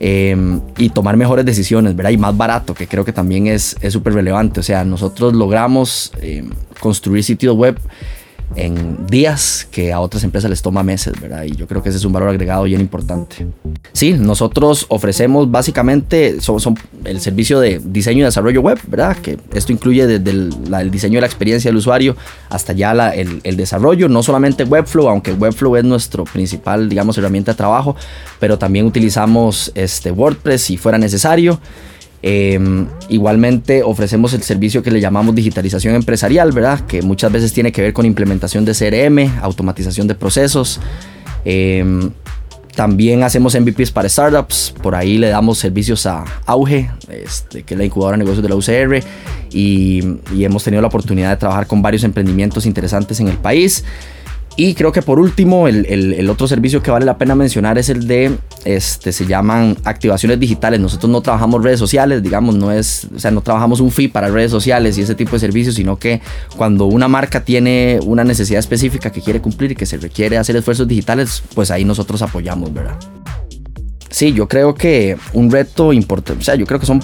eh, 0.01 0.37
y 0.77 0.91
tomar 0.91 1.17
mejores 1.17 1.47
decisiones, 1.47 1.97
¿verdad? 1.97 2.11
Y 2.11 2.17
más 2.19 2.37
barato, 2.37 2.75
que 2.75 2.87
creo 2.87 3.05
que 3.05 3.13
también 3.13 3.47
es 3.47 3.77
súper 3.91 4.13
relevante. 4.13 4.61
O 4.61 4.63
sea, 4.63 4.85
nosotros 4.85 5.33
logramos 5.33 6.13
eh, 6.21 6.45
construir 6.81 7.25
sitios 7.25 7.57
web 7.57 7.79
en 8.57 9.07
días 9.07 9.67
que 9.71 9.93
a 9.93 10.01
otras 10.01 10.23
empresas 10.25 10.49
les 10.51 10.63
toma 10.63 10.83
meses, 10.83 11.21
¿verdad? 11.21 11.45
Y 11.45 11.57
yo 11.57 11.67
creo 11.67 11.83
que 11.83 11.89
ese 11.89 11.99
es 11.99 12.05
un 12.05 12.13
valor 12.13 12.29
agregado 12.29 12.65
bien 12.65 12.81
importante. 12.81 13.47
Sí, 13.93 14.13
nosotros 14.13 14.87
ofrecemos 14.89 15.51
básicamente 15.51 16.41
son, 16.41 16.79
el 17.05 17.21
servicio 17.21 17.61
de 17.61 17.81
diseño 17.85 18.21
y 18.21 18.23
desarrollo 18.25 18.61
web, 18.61 18.79
¿verdad? 18.87 19.17
Que 19.17 19.39
esto 19.55 19.73
incluye 19.73 20.07
desde 20.07 20.31
el, 20.31 20.91
diseño 20.91 21.17
de 21.17 21.23
la 21.23 21.27
experiencia 21.27 21.69
del 21.71 21.77
usuario 21.77 22.17
hasta 22.49 22.73
ya 22.73 22.93
el, 22.93 23.41
el 23.43 23.57
desarrollo, 23.57 24.09
no 24.09 24.23
solamente 24.23 24.65
Webflow, 24.65 25.09
aunque 25.09 25.33
Webflow 25.33 25.77
es 25.77 25.85
nuestro 25.85 26.25
principal, 26.25 26.89
digamos, 26.89 27.19
herramienta 27.19 27.53
de 27.53 27.57
trabajo, 27.57 27.97
pero 28.39 28.59
también 28.59 28.87
utilizamos 28.87 29.73
este, 29.75 30.11
WordPress 30.11 30.63
si 30.63 30.77
fuera 30.77 30.99
necesario. 30.99 31.59
Eh, 32.27 32.59
igualmente 33.11 33.83
ofrecemos 33.83 34.33
el 34.33 34.43
servicio 34.43 34.83
que 34.83 34.91
le 34.91 34.99
llamamos 34.99 35.35
digitalización 35.35 35.95
empresarial, 35.95 36.53
¿verdad? 36.53 36.81
Que 36.87 37.03
muchas 37.03 37.31
veces 37.31 37.53
tiene 37.53 37.71
que 37.71 37.83
ver 37.83 37.93
con 37.93 38.07
implementación 38.07 38.65
de 38.65 38.73
CRM, 38.73 39.43
automatización 39.43 40.09
de 40.09 40.15
procesos. 40.15 40.81
Eh, 41.45 41.85
también 42.75 43.23
hacemos 43.25 43.55
MVPs 43.55 43.91
para 43.91 44.09
startups, 44.09 44.75
por 44.83 44.95
ahí 44.95 45.19
le 45.19 45.29
damos 45.29 45.59
servicios 45.59 46.07
a 46.07 46.25
Auge, 46.47 46.91
este, 47.11 47.63
que 47.63 47.75
es 47.75 47.79
la 47.79 47.85
incubadora 47.85 48.17
de 48.17 48.25
negocios 48.25 48.43
de 48.43 48.49
la 48.49 48.57
UCR, 48.57 49.05
y, 49.53 50.03
y 50.35 50.45
hemos 50.45 50.65
tenido 50.65 50.81
la 50.81 50.89
oportunidad 50.89 51.29
de 51.29 51.37
trabajar 51.37 51.67
con 51.67 51.83
varios 51.83 52.05
emprendimientos 52.05 52.65
interesantes 52.65 53.21
en 53.21 53.29
el 53.29 53.37
país. 53.37 53.85
Y 54.57 54.75
creo 54.75 54.93
que 54.93 55.03
por 55.03 55.19
último, 55.19 55.67
el, 55.67 55.85
el- 55.87 56.31
otro 56.31 56.47
servicio 56.47 56.81
que 56.81 56.91
vale 56.93 57.05
la 57.05 57.19
pena 57.19 57.35
mencionar 57.35 57.77
es 57.77 57.89
el 57.89 58.07
de, 58.07 58.37
este, 58.65 59.11
se 59.11 59.27
llaman 59.27 59.77
activaciones 59.83 60.39
digitales. 60.39 60.79
Nosotros 60.79 61.11
no 61.11 61.21
trabajamos 61.23 61.65
redes 61.65 61.81
sociales, 61.81 62.23
digamos, 62.23 62.55
no 62.55 62.71
es, 62.71 63.09
o 63.15 63.19
sea, 63.19 63.33
no 63.33 63.41
trabajamos 63.41 63.81
un 63.81 63.91
fee 63.91 64.07
para 64.07 64.29
redes 64.29 64.53
sociales 64.53 64.97
y 64.97 65.03
ese 65.03 65.17
tipo 65.17 65.33
de 65.33 65.41
servicios, 65.41 65.75
sino 65.75 65.99
que 65.99 66.21
cuando 66.57 66.87
una 66.87 67.09
marca 67.09 67.45
tiene 67.45 67.99
una 68.05 68.23
necesidad 68.23 68.61
específica 68.61 69.11
que 69.11 69.21
quiere 69.21 69.41
cumplir 69.41 69.73
y 69.73 69.75
que 69.75 69.87
se 69.87 69.97
requiere 69.97 70.39
hacer 70.39 70.55
esfuerzos 70.55 70.87
digitales, 70.87 71.43
pues 71.55 71.73
ahí 71.73 71.85
nosotros 71.85 72.23
apoyamos, 72.23 72.73
¿verdad? 72.73 72.97
Sí, 74.09 74.33
yo 74.33 74.47
creo 74.47 74.75
que 74.77 75.17
un 75.33 75.51
reto 75.51 75.93
importante, 75.93 76.41
o 76.41 76.45
sea, 76.45 76.55
yo 76.55 76.65
creo 76.65 76.79
que 76.79 76.87
son 76.87 77.01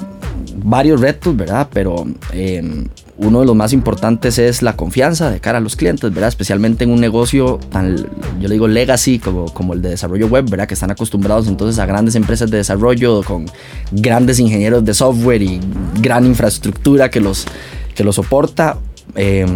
varios 0.62 1.00
retos, 1.00 1.36
¿verdad? 1.36 1.68
Pero 1.72 2.06
eh, 2.32 2.84
uno 3.22 3.40
de 3.40 3.46
los 3.46 3.54
más 3.54 3.72
importantes 3.72 4.38
es 4.38 4.62
la 4.62 4.76
confianza 4.76 5.30
de 5.30 5.40
cara 5.40 5.58
a 5.58 5.60
los 5.60 5.76
clientes, 5.76 6.12
¿verdad? 6.12 6.28
Especialmente 6.28 6.84
en 6.84 6.90
un 6.90 7.00
negocio 7.00 7.58
tan, 7.70 7.96
yo 8.40 8.48
le 8.48 8.54
digo 8.54 8.66
legacy, 8.66 9.18
como, 9.18 9.52
como 9.52 9.74
el 9.74 9.82
de 9.82 9.90
desarrollo 9.90 10.26
web, 10.26 10.48
¿verdad? 10.48 10.66
Que 10.66 10.74
están 10.74 10.90
acostumbrados 10.90 11.46
entonces 11.46 11.78
a 11.78 11.86
grandes 11.86 12.14
empresas 12.14 12.50
de 12.50 12.56
desarrollo 12.56 13.22
con 13.22 13.46
grandes 13.92 14.38
ingenieros 14.38 14.84
de 14.84 14.94
software 14.94 15.42
y 15.42 15.60
gran 16.00 16.24
infraestructura 16.26 17.10
que 17.10 17.20
los, 17.20 17.46
que 17.94 18.04
los 18.04 18.16
soporta. 18.16 18.78
eh, 19.14 19.46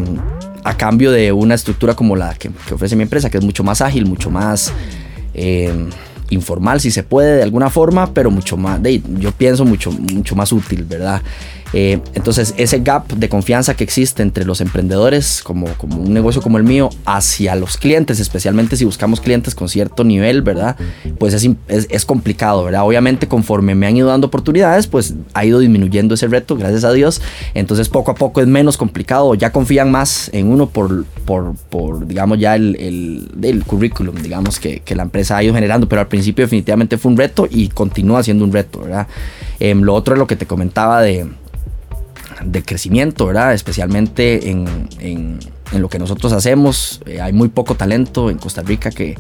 a 0.65 0.77
cambio 0.79 1.13
de 1.13 1.31
una 1.31 1.55
estructura 1.55 1.95
como 1.95 2.17
la 2.17 2.35
que, 2.35 2.51
ofrece 2.73 2.97
mi 2.97 3.03
empresa, 3.03 3.29
que 3.29 3.39
es 3.39 3.45
mucho 3.45 3.63
más 3.63 3.83
ágil, 3.83 4.07
mucho 4.07 4.31
más 4.31 4.73
eh, 5.35 5.71
informal, 6.31 6.81
si 6.81 6.91
se 6.91 7.03
puede 7.03 7.37
de 7.37 7.43
alguna 7.43 7.69
forma, 7.69 8.13
pero 8.13 8.31
mucho 8.31 8.57
más, 8.57 8.83
de, 8.83 9.03
yo 9.19 9.31
pienso 9.33 9.67
mucho, 9.67 9.93
mucho 9.93 10.35
más 10.35 10.53
útil, 10.53 10.85
¿verdad? 10.85 11.21
Eh, 11.77 11.99
entonces, 12.15 12.55
ese 12.57 12.79
gap 12.79 13.09
de 13.09 13.29
confianza 13.29 13.75
que 13.75 13.83
existe 13.83 14.23
entre 14.23 14.45
los 14.45 14.61
emprendedores, 14.61 15.43
como, 15.43 15.67
como 15.77 15.97
un 15.97 16.15
negocio 16.15 16.41
como 16.41 16.57
el 16.57 16.63
mío, 16.63 16.89
hacia 17.05 17.57
los 17.57 17.77
clientes, 17.77 18.21
especialmente 18.21 18.77
si 18.77 18.85
buscamos 18.85 19.21
clientes 19.21 19.57
con 19.57 19.69
cierto 19.69 20.05
nivel, 20.05 20.43
¿verdad? 20.43 20.77
Pues 21.19 21.35
es, 21.35 21.49
es, 21.69 22.05
complicado, 22.05 22.63
¿verdad? 22.63 22.87
Obviamente, 22.87 23.27
conforme 23.27 23.75
me 23.75 23.89
han 23.89 23.97
ido 23.97 24.07
dando 24.07 24.29
oportunidades, 24.29 24.87
pues 24.87 25.15
ha 25.33 25.45
ido 25.45 25.59
disminuyendo 25.59 26.15
ese 26.15 26.29
reto, 26.29 26.57
gracias 26.57 26.85
a 26.85 26.93
Dios. 26.93 27.21
Entonces, 27.55 27.89
poco 27.89 28.13
a 28.13 28.15
poco 28.15 28.41
es 28.41 28.47
menos 28.47 28.77
complicado, 28.77 29.35
ya 29.35 29.51
confían 29.51 29.91
más 29.91 30.31
en 30.33 30.47
uno 30.47 30.69
por, 30.69 31.05
por, 31.25 31.57
por 31.71 32.07
digamos, 32.07 32.39
ya 32.39 32.55
el, 32.55 32.77
el, 32.77 33.29
el 33.43 33.65
currículum, 33.65 34.15
digamos, 34.23 34.61
que, 34.61 34.79
que 34.79 34.95
la 34.95 35.03
empresa 35.03 35.39
ha 35.39 35.43
ido 35.43 35.55
generando, 35.55 35.89
pero 35.89 36.03
al 36.03 36.09
principio 36.09 36.45
definitivamente 36.45 36.99
fue 36.99 37.11
un 37.11 37.19
reto 37.19 37.49
y 37.51 37.69
continúa 37.69 38.23
siendo 38.23 38.45
un 38.45 38.53
reto, 38.53 38.83
¿verdad? 38.83 39.09
Em, 39.59 39.83
lo 39.83 39.95
otro 39.95 40.15
es 40.15 40.19
lo 40.21 40.29
que 40.29 40.37
te 40.37 40.47
comentaba 40.47 41.03
de 41.03 41.27
de 42.45 42.63
crecimiento, 42.63 43.27
¿verdad? 43.27 43.55
Especialmente 43.55 44.51
en, 44.51 44.89
en- 45.01 45.39
en 45.73 45.83
lo 45.83 45.89
que 45.89 45.99
nosotros 45.99 46.33
hacemos. 46.33 47.01
Eh, 47.07 47.21
hay 47.21 47.33
muy 47.33 47.49
poco 47.49 47.75
talento 47.75 48.31
en 48.31 48.39
Costa 48.39 48.63
Rica 48.63 48.91
que, 48.91 49.17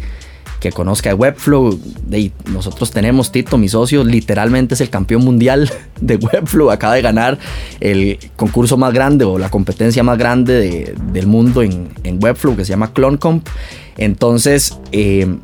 que 0.60 0.70
conozca 0.72 1.14
Webflow. 1.14 1.78
De, 2.06 2.30
nosotros 2.52 2.90
tenemos, 2.90 3.32
Tito, 3.32 3.58
mi 3.58 3.68
socio, 3.68 4.04
literalmente 4.04 4.74
es 4.74 4.80
el 4.80 4.90
campeón 4.90 5.24
mundial 5.24 5.70
de 6.00 6.16
Webflow. 6.16 6.70
Acaba 6.70 6.94
de 6.94 7.02
ganar 7.02 7.38
el 7.80 8.18
concurso 8.36 8.76
más 8.76 8.92
grande 8.92 9.24
o 9.24 9.38
la 9.38 9.50
competencia 9.50 10.02
más 10.02 10.18
grande 10.18 10.52
de- 10.54 10.94
del 11.12 11.26
mundo 11.26 11.62
en, 11.62 11.88
en 12.04 12.22
Webflow 12.22 12.54
que 12.56 12.64
se 12.64 12.70
llama 12.70 12.92
CloneComp. 12.92 13.48
Entonces, 13.96 14.78
eh, 14.92 15.36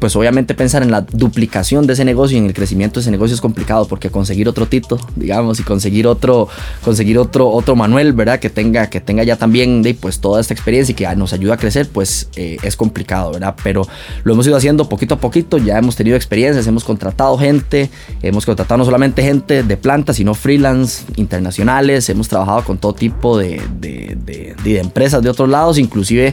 pues 0.00 0.14
obviamente 0.16 0.54
pensar 0.54 0.82
en 0.82 0.90
la 0.90 1.00
duplicación 1.00 1.86
de 1.86 1.94
ese 1.94 2.04
negocio 2.04 2.36
y 2.36 2.40
en 2.40 2.46
el 2.46 2.54
crecimiento 2.54 2.94
de 3.00 3.02
ese 3.02 3.10
negocio 3.10 3.34
es 3.34 3.40
complicado 3.40 3.86
porque 3.86 4.10
conseguir 4.10 4.48
otro 4.48 4.66
Tito, 4.66 4.98
digamos, 5.16 5.60
y 5.60 5.62
conseguir 5.62 6.06
otro, 6.06 6.48
conseguir 6.84 7.18
otro, 7.18 7.48
otro 7.50 7.76
Manuel, 7.76 8.12
¿verdad? 8.12 8.38
Que 8.38 8.50
tenga, 8.50 8.88
que 8.88 9.00
tenga 9.00 9.24
ya 9.24 9.36
también 9.36 9.82
pues 10.00 10.20
toda 10.20 10.40
esta 10.40 10.54
experiencia 10.54 10.92
y 10.92 10.94
que 10.94 11.06
nos 11.16 11.32
ayude 11.32 11.52
a 11.52 11.56
crecer, 11.56 11.88
pues 11.92 12.28
eh, 12.36 12.56
es 12.62 12.76
complicado, 12.76 13.32
¿verdad? 13.32 13.54
Pero 13.62 13.86
lo 14.24 14.32
hemos 14.32 14.46
ido 14.46 14.56
haciendo 14.56 14.88
poquito 14.88 15.14
a 15.14 15.18
poquito, 15.18 15.58
ya 15.58 15.78
hemos 15.78 15.96
tenido 15.96 16.16
experiencias, 16.16 16.66
hemos 16.66 16.84
contratado 16.84 17.36
gente, 17.38 17.90
hemos 18.22 18.44
contratado 18.46 18.78
no 18.78 18.84
solamente 18.84 19.22
gente 19.22 19.62
de 19.62 19.76
planta, 19.76 20.12
sino 20.12 20.34
freelance 20.34 21.04
internacionales, 21.16 22.08
hemos 22.08 22.28
trabajado 22.28 22.64
con 22.64 22.78
todo 22.78 22.94
tipo 22.94 23.38
de, 23.38 23.60
de- 23.80 24.16
de- 24.62 24.78
empresas 24.80 25.22
de 25.22 25.30
otros 25.30 25.48
lados, 25.48 25.78
inclusive 25.78 26.32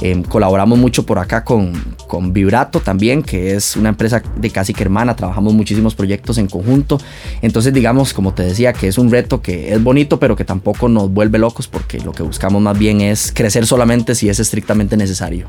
eh, 0.00 0.22
colaboramos 0.28 0.78
mucho 0.78 1.04
por 1.12 1.18
acá 1.18 1.44
con, 1.44 1.74
con 2.08 2.32
Vibrato 2.32 2.80
también, 2.80 3.22
que 3.22 3.54
es 3.54 3.76
una 3.76 3.90
empresa 3.90 4.22
de 4.34 4.48
casi 4.48 4.72
que 4.72 4.82
hermana. 4.82 5.14
Trabajamos 5.14 5.52
muchísimos 5.52 5.94
proyectos 5.94 6.38
en 6.38 6.46
conjunto. 6.46 6.98
Entonces, 7.42 7.74
digamos, 7.74 8.14
como 8.14 8.32
te 8.32 8.44
decía, 8.44 8.72
que 8.72 8.88
es 8.88 8.96
un 8.96 9.10
reto 9.10 9.42
que 9.42 9.74
es 9.74 9.84
bonito, 9.84 10.18
pero 10.18 10.36
que 10.36 10.46
tampoco 10.46 10.88
nos 10.88 11.10
vuelve 11.10 11.38
locos 11.38 11.68
porque 11.68 12.00
lo 12.00 12.12
que 12.12 12.22
buscamos 12.22 12.62
más 12.62 12.78
bien 12.78 13.02
es 13.02 13.30
crecer 13.30 13.66
solamente 13.66 14.14
si 14.14 14.30
es 14.30 14.40
estrictamente 14.40 14.96
necesario. 14.96 15.46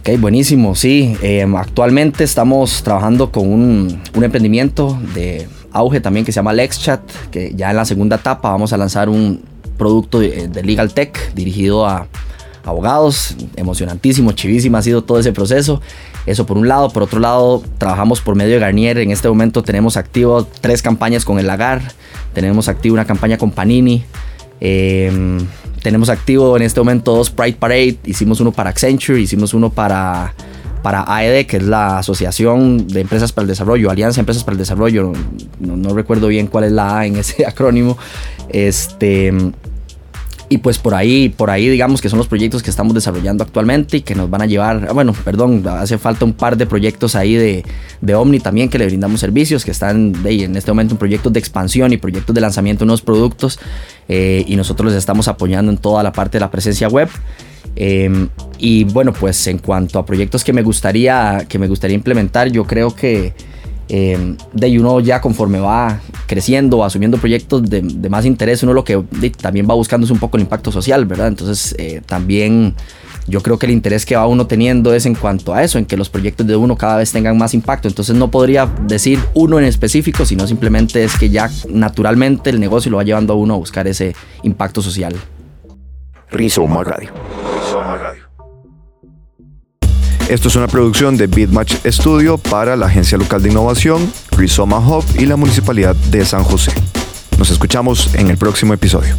Ok, 0.00 0.18
buenísimo, 0.18 0.74
sí. 0.74 1.14
Eh, 1.20 1.46
actualmente 1.54 2.24
estamos 2.24 2.82
trabajando 2.82 3.30
con 3.30 3.48
un, 3.48 4.00
un 4.14 4.24
emprendimiento 4.24 4.98
de 5.14 5.46
auge 5.72 6.00
también 6.00 6.24
que 6.24 6.32
se 6.32 6.36
llama 6.36 6.54
LexChat, 6.54 7.02
que 7.30 7.52
ya 7.54 7.68
en 7.68 7.76
la 7.76 7.84
segunda 7.84 8.16
etapa 8.16 8.50
vamos 8.50 8.72
a 8.72 8.78
lanzar 8.78 9.10
un 9.10 9.42
producto 9.76 10.20
de, 10.20 10.48
de 10.48 10.62
Legal 10.62 10.94
Tech 10.94 11.34
dirigido 11.34 11.86
a 11.86 12.08
abogados. 12.64 13.36
Emocionantísimo, 13.56 14.32
chivísimo 14.32 14.76
ha 14.76 14.82
sido 14.82 15.02
todo 15.02 15.18
ese 15.18 15.32
proceso. 15.32 15.80
Eso 16.26 16.46
por 16.46 16.58
un 16.58 16.68
lado. 16.68 16.90
Por 16.90 17.02
otro 17.02 17.20
lado, 17.20 17.62
trabajamos 17.78 18.20
por 18.20 18.34
medio 18.34 18.54
de 18.54 18.60
Garnier. 18.60 18.98
En 18.98 19.10
este 19.10 19.28
momento 19.28 19.62
tenemos 19.62 19.96
activo 19.96 20.46
tres 20.60 20.82
campañas 20.82 21.24
con 21.24 21.38
el 21.38 21.46
Lagar. 21.46 21.82
Tenemos 22.34 22.68
activo 22.68 22.94
una 22.94 23.04
campaña 23.04 23.38
con 23.38 23.50
Panini. 23.50 24.04
Eh, 24.60 25.38
tenemos 25.82 26.08
activo 26.08 26.56
en 26.56 26.62
este 26.62 26.80
momento 26.80 27.14
dos 27.14 27.30
Pride 27.30 27.56
Parade. 27.58 27.96
Hicimos 28.04 28.40
uno 28.40 28.52
para 28.52 28.70
Accenture, 28.70 29.20
hicimos 29.20 29.52
uno 29.52 29.70
para, 29.70 30.32
para 30.82 31.04
AED, 31.06 31.46
que 31.46 31.56
es 31.56 31.64
la 31.64 31.98
Asociación 31.98 32.86
de 32.86 33.00
Empresas 33.00 33.32
para 33.32 33.42
el 33.42 33.48
Desarrollo, 33.48 33.90
Alianza 33.90 34.16
de 34.16 34.20
Empresas 34.20 34.44
para 34.44 34.52
el 34.52 34.58
Desarrollo. 34.58 35.12
No, 35.58 35.76
no 35.76 35.92
recuerdo 35.92 36.28
bien 36.28 36.46
cuál 36.46 36.64
es 36.64 36.72
la 36.72 37.00
A 37.00 37.06
en 37.06 37.16
ese 37.16 37.44
acrónimo. 37.46 37.98
Este. 38.48 39.32
Y 40.52 40.58
pues 40.58 40.76
por 40.76 40.94
ahí, 40.94 41.30
por 41.30 41.48
ahí 41.48 41.66
digamos 41.66 42.02
que 42.02 42.10
son 42.10 42.18
los 42.18 42.28
proyectos 42.28 42.62
que 42.62 42.68
estamos 42.68 42.92
desarrollando 42.92 43.42
actualmente 43.42 43.96
y 43.96 44.00
que 44.02 44.14
nos 44.14 44.28
van 44.28 44.42
a 44.42 44.44
llevar, 44.44 44.86
ah, 44.86 44.92
bueno, 44.92 45.14
perdón, 45.24 45.66
hace 45.66 45.96
falta 45.96 46.26
un 46.26 46.34
par 46.34 46.58
de 46.58 46.66
proyectos 46.66 47.14
ahí 47.14 47.36
de, 47.36 47.64
de 48.02 48.14
Omni 48.14 48.38
también 48.38 48.68
que 48.68 48.76
le 48.76 48.84
brindamos 48.84 49.20
servicios, 49.20 49.64
que 49.64 49.70
están 49.70 50.12
en 50.26 50.54
este 50.54 50.70
momento 50.70 50.92
en 50.92 50.98
proyectos 50.98 51.32
de 51.32 51.38
expansión 51.38 51.94
y 51.94 51.96
proyectos 51.96 52.34
de 52.34 52.42
lanzamiento 52.42 52.80
de 52.80 52.86
nuevos 52.88 53.00
productos 53.00 53.58
eh, 54.10 54.44
y 54.46 54.54
nosotros 54.56 54.92
les 54.92 54.98
estamos 54.98 55.26
apoyando 55.26 55.72
en 55.72 55.78
toda 55.78 56.02
la 56.02 56.12
parte 56.12 56.36
de 56.36 56.40
la 56.40 56.50
presencia 56.50 56.86
web. 56.86 57.08
Eh, 57.74 58.28
y 58.58 58.84
bueno, 58.84 59.14
pues 59.14 59.46
en 59.46 59.56
cuanto 59.56 59.98
a 59.98 60.04
proyectos 60.04 60.44
que 60.44 60.52
me 60.52 60.62
gustaría, 60.62 61.46
que 61.48 61.58
me 61.58 61.66
gustaría 61.66 61.94
implementar, 61.94 62.52
yo 62.52 62.66
creo 62.66 62.94
que 62.94 63.32
eh, 63.88 64.36
de 64.52 64.78
uno 64.78 65.00
ya 65.00 65.20
conforme 65.20 65.60
va 65.60 66.00
creciendo, 66.26 66.84
asumiendo 66.84 67.18
proyectos 67.18 67.68
de, 67.68 67.82
de 67.82 68.08
más 68.08 68.24
interés, 68.24 68.62
uno 68.62 68.72
lo 68.72 68.84
que 68.84 69.02
de, 69.10 69.30
también 69.30 69.68
va 69.68 69.74
buscando 69.74 70.04
es 70.04 70.10
un 70.10 70.18
poco 70.18 70.36
el 70.36 70.42
impacto 70.42 70.72
social, 70.72 71.04
¿verdad? 71.04 71.28
Entonces 71.28 71.74
eh, 71.78 72.00
también 72.06 72.74
yo 73.26 73.40
creo 73.40 73.58
que 73.58 73.66
el 73.66 73.72
interés 73.72 74.04
que 74.04 74.16
va 74.16 74.26
uno 74.26 74.46
teniendo 74.46 74.94
es 74.94 75.06
en 75.06 75.14
cuanto 75.14 75.54
a 75.54 75.62
eso, 75.62 75.78
en 75.78 75.84
que 75.84 75.96
los 75.96 76.08
proyectos 76.08 76.46
de 76.46 76.56
uno 76.56 76.76
cada 76.76 76.96
vez 76.96 77.12
tengan 77.12 77.38
más 77.38 77.54
impacto. 77.54 77.88
Entonces 77.88 78.16
no 78.16 78.30
podría 78.30 78.66
decir 78.66 79.20
uno 79.34 79.58
en 79.58 79.64
específico, 79.64 80.24
sino 80.24 80.46
simplemente 80.46 81.04
es 81.04 81.16
que 81.16 81.30
ya 81.30 81.50
naturalmente 81.68 82.50
el 82.50 82.60
negocio 82.60 82.90
lo 82.90 82.96
va 82.96 83.04
llevando 83.04 83.32
a 83.32 83.36
uno 83.36 83.54
a 83.54 83.58
buscar 83.58 83.86
ese 83.86 84.14
impacto 84.42 84.82
social. 84.82 85.14
Rizoma 86.30 86.82
Radio. 86.82 88.31
Esto 90.28 90.48
es 90.48 90.56
una 90.56 90.66
producción 90.66 91.16
de 91.16 91.26
Bitmatch 91.26 91.76
Studio 91.86 92.38
para 92.38 92.76
la 92.76 92.86
Agencia 92.86 93.18
Local 93.18 93.42
de 93.42 93.50
Innovación, 93.50 94.12
Rizoma 94.36 94.78
Hub 94.78 95.04
y 95.18 95.26
la 95.26 95.36
Municipalidad 95.36 95.94
de 95.94 96.24
San 96.24 96.44
José. 96.44 96.72
Nos 97.38 97.50
escuchamos 97.50 98.14
en 98.14 98.30
el 98.30 98.38
próximo 98.38 98.72
episodio. 98.72 99.14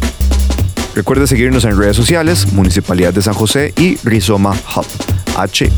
Recuerde 0.94 1.26
seguirnos 1.26 1.64
en 1.64 1.76
redes 1.76 1.96
sociales, 1.96 2.52
Municipalidad 2.52 3.12
de 3.12 3.22
San 3.22 3.34
José 3.34 3.74
y 3.76 3.96
Rizoma 4.04 4.54
Hub, 4.74 4.86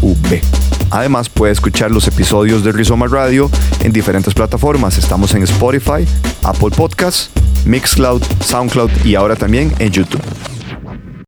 HUB. 0.01 0.41
Además, 0.91 1.29
puede 1.29 1.53
escuchar 1.53 1.91
los 1.91 2.07
episodios 2.07 2.63
de 2.65 2.73
Rizoma 2.73 3.07
Radio 3.07 3.51
en 3.83 3.93
diferentes 3.93 4.33
plataformas. 4.35 4.97
Estamos 4.99 5.35
en 5.35 5.43
Spotify, 5.43 6.07
Apple 6.45 6.71
Podcasts, 6.71 7.31
Mixcloud, 7.65 8.23
Soundcloud 8.41 8.91
y 9.05 9.17
ahora 9.17 9.37
también 9.37 9.73
en 9.79 9.91
YouTube. 9.91 10.23